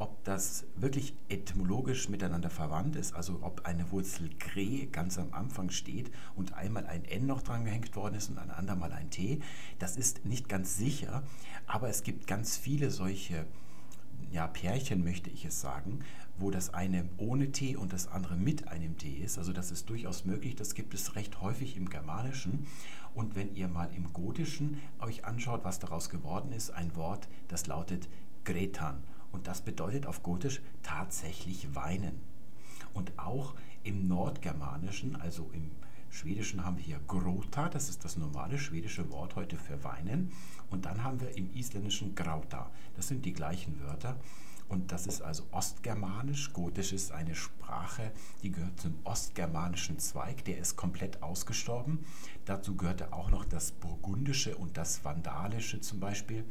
ob 0.00 0.24
das 0.24 0.64
wirklich 0.76 1.14
etymologisch 1.28 2.08
miteinander 2.08 2.48
verwandt 2.48 2.96
ist, 2.96 3.14
also 3.14 3.38
ob 3.42 3.66
eine 3.66 3.90
Wurzel 3.90 4.30
Gre 4.38 4.86
ganz 4.86 5.18
am 5.18 5.32
Anfang 5.32 5.68
steht 5.70 6.10
und 6.34 6.54
einmal 6.54 6.86
ein 6.86 7.04
N 7.04 7.26
noch 7.26 7.42
dran 7.42 7.66
gehängt 7.66 7.94
worden 7.94 8.14
ist 8.14 8.30
und 8.30 8.38
ein 8.38 8.50
andermal 8.50 8.92
ein 8.92 9.10
T, 9.10 9.40
das 9.78 9.96
ist 9.96 10.24
nicht 10.24 10.48
ganz 10.48 10.78
sicher, 10.78 11.22
aber 11.66 11.90
es 11.90 12.02
gibt 12.02 12.26
ganz 12.26 12.56
viele 12.56 12.90
solche 12.90 13.44
ja, 14.30 14.46
Pärchen, 14.46 15.04
möchte 15.04 15.28
ich 15.28 15.44
es 15.44 15.60
sagen, 15.60 16.00
wo 16.38 16.50
das 16.50 16.72
eine 16.72 17.06
ohne 17.18 17.52
T 17.52 17.76
und 17.76 17.92
das 17.92 18.08
andere 18.08 18.36
mit 18.36 18.68
einem 18.68 18.96
T 18.96 19.10
ist. 19.10 19.36
Also 19.36 19.52
das 19.52 19.70
ist 19.70 19.90
durchaus 19.90 20.24
möglich, 20.24 20.56
das 20.56 20.74
gibt 20.74 20.94
es 20.94 21.14
recht 21.14 21.42
häufig 21.42 21.76
im 21.76 21.90
Germanischen. 21.90 22.66
Und 23.14 23.34
wenn 23.34 23.54
ihr 23.54 23.68
mal 23.68 23.90
im 23.94 24.12
Gotischen 24.12 24.80
euch 25.00 25.24
anschaut, 25.26 25.64
was 25.64 25.78
daraus 25.78 26.08
geworden 26.08 26.52
ist, 26.52 26.70
ein 26.70 26.96
Wort, 26.96 27.28
das 27.48 27.66
lautet 27.66 28.08
Gretan. 28.44 29.02
Und 29.32 29.46
das 29.46 29.62
bedeutet 29.62 30.06
auf 30.06 30.22
Gotisch 30.22 30.60
tatsächlich 30.82 31.74
weinen. 31.74 32.20
Und 32.94 33.18
auch 33.18 33.54
im 33.84 34.08
Nordgermanischen, 34.08 35.16
also 35.16 35.50
im 35.52 35.70
Schwedischen 36.10 36.64
haben 36.64 36.76
wir 36.76 36.84
hier 36.84 37.00
Grota, 37.06 37.68
das 37.68 37.88
ist 37.88 38.04
das 38.04 38.16
normale 38.16 38.58
schwedische 38.58 39.10
Wort 39.10 39.36
heute 39.36 39.56
für 39.56 39.82
weinen. 39.84 40.32
Und 40.68 40.84
dann 40.84 41.04
haben 41.04 41.20
wir 41.20 41.36
im 41.36 41.54
Isländischen 41.54 42.14
Grauta, 42.16 42.70
das 42.96 43.08
sind 43.08 43.24
die 43.24 43.32
gleichen 43.32 43.80
Wörter. 43.80 44.16
Und 44.68 44.92
das 44.92 45.08
ist 45.08 45.20
also 45.20 45.44
Ostgermanisch. 45.50 46.52
Gotisch 46.52 46.92
ist 46.92 47.10
eine 47.10 47.34
Sprache, 47.34 48.12
die 48.42 48.52
gehört 48.52 48.78
zum 48.80 48.94
ostgermanischen 49.02 49.98
Zweig, 49.98 50.44
der 50.44 50.58
ist 50.58 50.76
komplett 50.76 51.24
ausgestorben. 51.24 52.04
Dazu 52.44 52.76
gehörte 52.76 53.12
auch 53.12 53.30
noch 53.30 53.44
das 53.44 53.72
Burgundische 53.72 54.56
und 54.56 54.76
das 54.76 55.04
Vandalische 55.04 55.80
zum 55.80 55.98
Beispiel. 55.98 56.44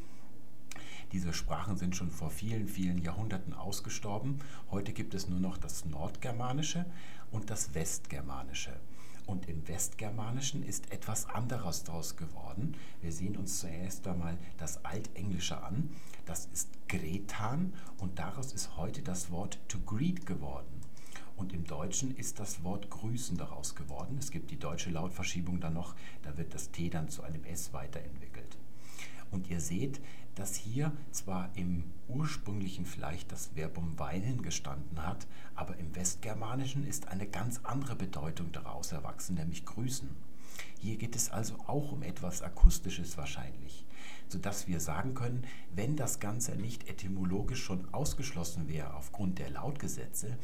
Diese 1.12 1.34
Sprachen 1.34 1.76
sind 1.76 1.96
schon 1.96 2.12
vor 2.12 2.30
vielen, 2.30 2.68
vielen 2.68 3.00
Jahrhunderten 3.00 3.54
ausgestorben. 3.54 4.40
Heute 4.70 4.94
gibt 4.94 5.16
es 5.16 5.28
nur 5.28 5.40
noch 5.40 5.58
das 5.58 5.86
Nordgermanische 5.86 6.86
und 7.32 7.50
das 7.50 7.74
Westgermanische. 7.74 8.80
Und 9.26 9.50
im 9.50 9.68
Westgermanischen 9.68 10.62
ist 10.62 10.92
etwas 10.92 11.28
anderes 11.28 11.84
daraus 11.84 12.16
geworden. 12.16 12.76
Wir 13.02 13.12
sehen 13.12 13.38
uns 13.38 13.60
zuerst 13.60 14.08
einmal 14.08 14.38
das 14.58 14.86
Altenglische 14.86 15.64
an. 15.64 15.90
Das 16.28 16.46
ist 16.54 16.70
Gretan 16.88 17.74
und 17.98 18.20
daraus 18.20 18.54
ist 18.54 18.78
heute 18.78 19.02
das 19.02 19.32
Wort 19.32 19.60
to 19.68 19.80
greet 19.80 20.28
geworden. 20.28 20.82
Und 21.36 21.54
im 21.54 21.64
Deutschen 21.64 22.16
ist 22.18 22.40
das 22.40 22.64
Wort 22.64 22.92
grüßen 22.92 23.36
daraus 23.36 23.74
geworden. 23.74 24.18
Es 24.20 24.30
gibt 24.30 24.52
die 24.52 24.60
deutsche 24.60 24.92
Lautverschiebung 24.92 25.60
dann 25.60 25.74
noch, 25.74 25.96
da 26.22 26.38
wird 26.38 26.54
das 26.54 26.70
T 26.70 26.90
dann 26.90 27.10
zu 27.10 27.24
einem 27.24 27.46
S 27.46 27.74
weiterentwickelt. 27.74 28.59
Und 29.32 29.50
ihr 29.50 29.60
seht, 29.60 30.02
dass 30.36 30.56
hier 30.56 30.92
zwar 31.12 31.50
im 31.56 31.84
ursprünglichen 32.08 32.86
vielleicht 32.86 33.32
das 33.32 33.48
Verbum 33.56 34.00
weinen 34.00 34.42
gestanden 34.42 35.06
hat, 35.06 35.28
aber 35.56 35.78
im 35.78 35.96
Westgermanischen 35.96 36.86
ist 36.86 37.08
eine 37.08 37.28
ganz 37.28 37.60
andere 37.64 37.96
Bedeutung 37.96 38.52
daraus 38.52 38.92
erwachsen, 38.92 39.36
nämlich 39.36 39.66
grüßen. 39.66 40.10
Hier 40.80 40.98
geht 40.98 41.16
es 41.16 41.30
also 41.30 41.56
auch 41.68 41.92
um 41.92 42.04
etwas 42.04 42.42
Akustisches 42.42 43.18
wahrscheinlich, 43.18 43.86
sodass 44.28 44.68
wir 44.68 44.80
sagen 44.80 45.14
können, 45.14 45.46
wenn 45.76 45.96
das 45.96 46.20
Ganze 46.20 46.56
nicht 46.56 46.90
etymologisch 46.90 47.62
schon 47.64 47.94
ausgeschlossen 47.94 48.68
wäre 48.70 48.94
aufgrund 48.94 49.40
der 49.40 49.50
Lautgesetze, 49.50 50.38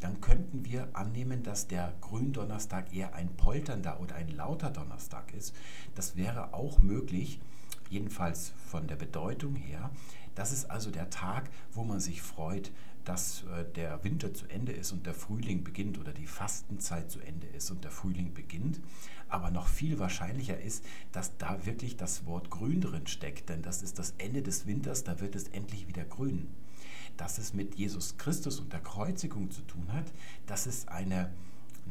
dann 0.00 0.20
könnten 0.20 0.64
wir 0.64 0.88
annehmen, 0.94 1.42
dass 1.42 1.68
der 1.68 1.94
Gründonnerstag 2.00 2.92
eher 2.92 3.14
ein 3.14 3.34
polternder 3.36 4.00
oder 4.00 4.16
ein 4.16 4.28
lauter 4.28 4.70
Donnerstag 4.70 5.32
ist. 5.32 5.54
Das 5.94 6.16
wäre 6.16 6.52
auch 6.52 6.80
möglich, 6.80 7.40
jedenfalls 7.90 8.52
von 8.66 8.86
der 8.86 8.96
Bedeutung 8.96 9.54
her. 9.54 9.90
Das 10.34 10.52
ist 10.52 10.70
also 10.70 10.90
der 10.90 11.10
Tag, 11.10 11.48
wo 11.72 11.82
man 11.82 12.00
sich 12.00 12.22
freut, 12.22 12.70
dass 13.06 13.44
äh, 13.44 13.64
der 13.74 14.02
Winter 14.04 14.34
zu 14.34 14.46
Ende 14.48 14.72
ist 14.72 14.92
und 14.92 15.06
der 15.06 15.14
Frühling 15.14 15.64
beginnt 15.64 15.98
oder 15.98 16.12
die 16.12 16.26
Fastenzeit 16.26 17.10
zu 17.10 17.20
Ende 17.20 17.46
ist 17.46 17.70
und 17.70 17.84
der 17.84 17.90
Frühling 17.90 18.34
beginnt. 18.34 18.80
Aber 19.28 19.50
noch 19.50 19.68
viel 19.68 19.98
wahrscheinlicher 19.98 20.60
ist, 20.60 20.84
dass 21.12 21.36
da 21.38 21.64
wirklich 21.64 21.96
das 21.96 22.26
Wort 22.26 22.50
grün 22.50 22.80
drin 22.80 23.06
steckt, 23.06 23.48
denn 23.48 23.62
das 23.62 23.82
ist 23.82 23.98
das 23.98 24.14
Ende 24.18 24.42
des 24.42 24.66
Winters, 24.66 25.04
da 25.04 25.20
wird 25.20 25.34
es 25.34 25.48
endlich 25.48 25.88
wieder 25.88 26.04
grün. 26.04 26.48
Dass 27.16 27.38
es 27.38 27.54
mit 27.54 27.76
Jesus 27.76 28.18
Christus 28.18 28.60
und 28.60 28.72
der 28.72 28.80
Kreuzigung 28.80 29.50
zu 29.50 29.62
tun 29.62 29.92
hat, 29.92 30.12
das 30.46 30.66
ist 30.66 30.88
eine 30.88 31.32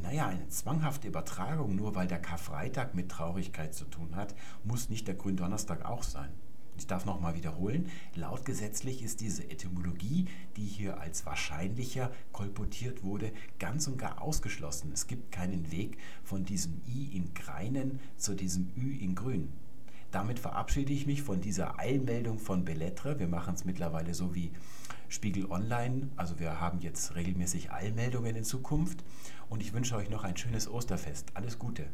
naja, 0.02 0.26
eine 0.26 0.48
zwanghafte 0.48 1.08
Übertragung, 1.08 1.74
nur 1.74 1.94
weil 1.94 2.06
der 2.06 2.20
Karfreitag 2.20 2.94
mit 2.94 3.10
Traurigkeit 3.10 3.74
zu 3.74 3.84
tun 3.86 4.14
hat, 4.14 4.34
muss 4.64 4.88
nicht 4.88 5.08
der 5.08 5.14
Gründonnerstag 5.14 5.84
auch 5.84 6.02
sein. 6.02 6.30
Ich 6.78 6.86
darf 6.86 7.06
nochmal 7.06 7.34
wiederholen, 7.34 7.88
laut 8.14 8.44
gesetzlich 8.44 9.02
ist 9.02 9.20
diese 9.20 9.48
Etymologie, 9.50 10.26
die 10.56 10.64
hier 10.66 11.00
als 11.00 11.24
wahrscheinlicher 11.24 12.12
kolportiert 12.32 13.02
wurde, 13.02 13.32
ganz 13.58 13.86
und 13.86 13.96
gar 13.96 14.20
ausgeschlossen. 14.20 14.92
Es 14.92 15.06
gibt 15.06 15.32
keinen 15.32 15.72
Weg 15.72 15.96
von 16.22 16.44
diesem 16.44 16.82
I 16.86 17.16
in 17.16 17.32
Greinen 17.32 17.98
zu 18.18 18.34
diesem 18.34 18.70
Ü 18.76 18.94
in 18.94 19.14
Grün. 19.14 19.52
Damit 20.10 20.38
verabschiede 20.38 20.92
ich 20.92 21.06
mich 21.06 21.22
von 21.22 21.40
dieser 21.40 21.78
Eilmeldung 21.78 22.38
von 22.38 22.64
Bellettre. 22.64 23.18
Wir 23.18 23.28
machen 23.28 23.54
es 23.54 23.64
mittlerweile 23.64 24.14
so 24.14 24.34
wie 24.34 24.52
Spiegel 25.08 25.46
Online. 25.50 26.08
Also 26.16 26.38
wir 26.38 26.60
haben 26.60 26.80
jetzt 26.80 27.14
regelmäßig 27.14 27.72
Eilmeldungen 27.72 28.36
in 28.36 28.44
Zukunft. 28.44 29.04
Und 29.48 29.60
ich 29.60 29.72
wünsche 29.72 29.96
euch 29.96 30.10
noch 30.10 30.24
ein 30.24 30.36
schönes 30.36 30.68
Osterfest. 30.68 31.30
Alles 31.34 31.58
Gute. 31.58 31.86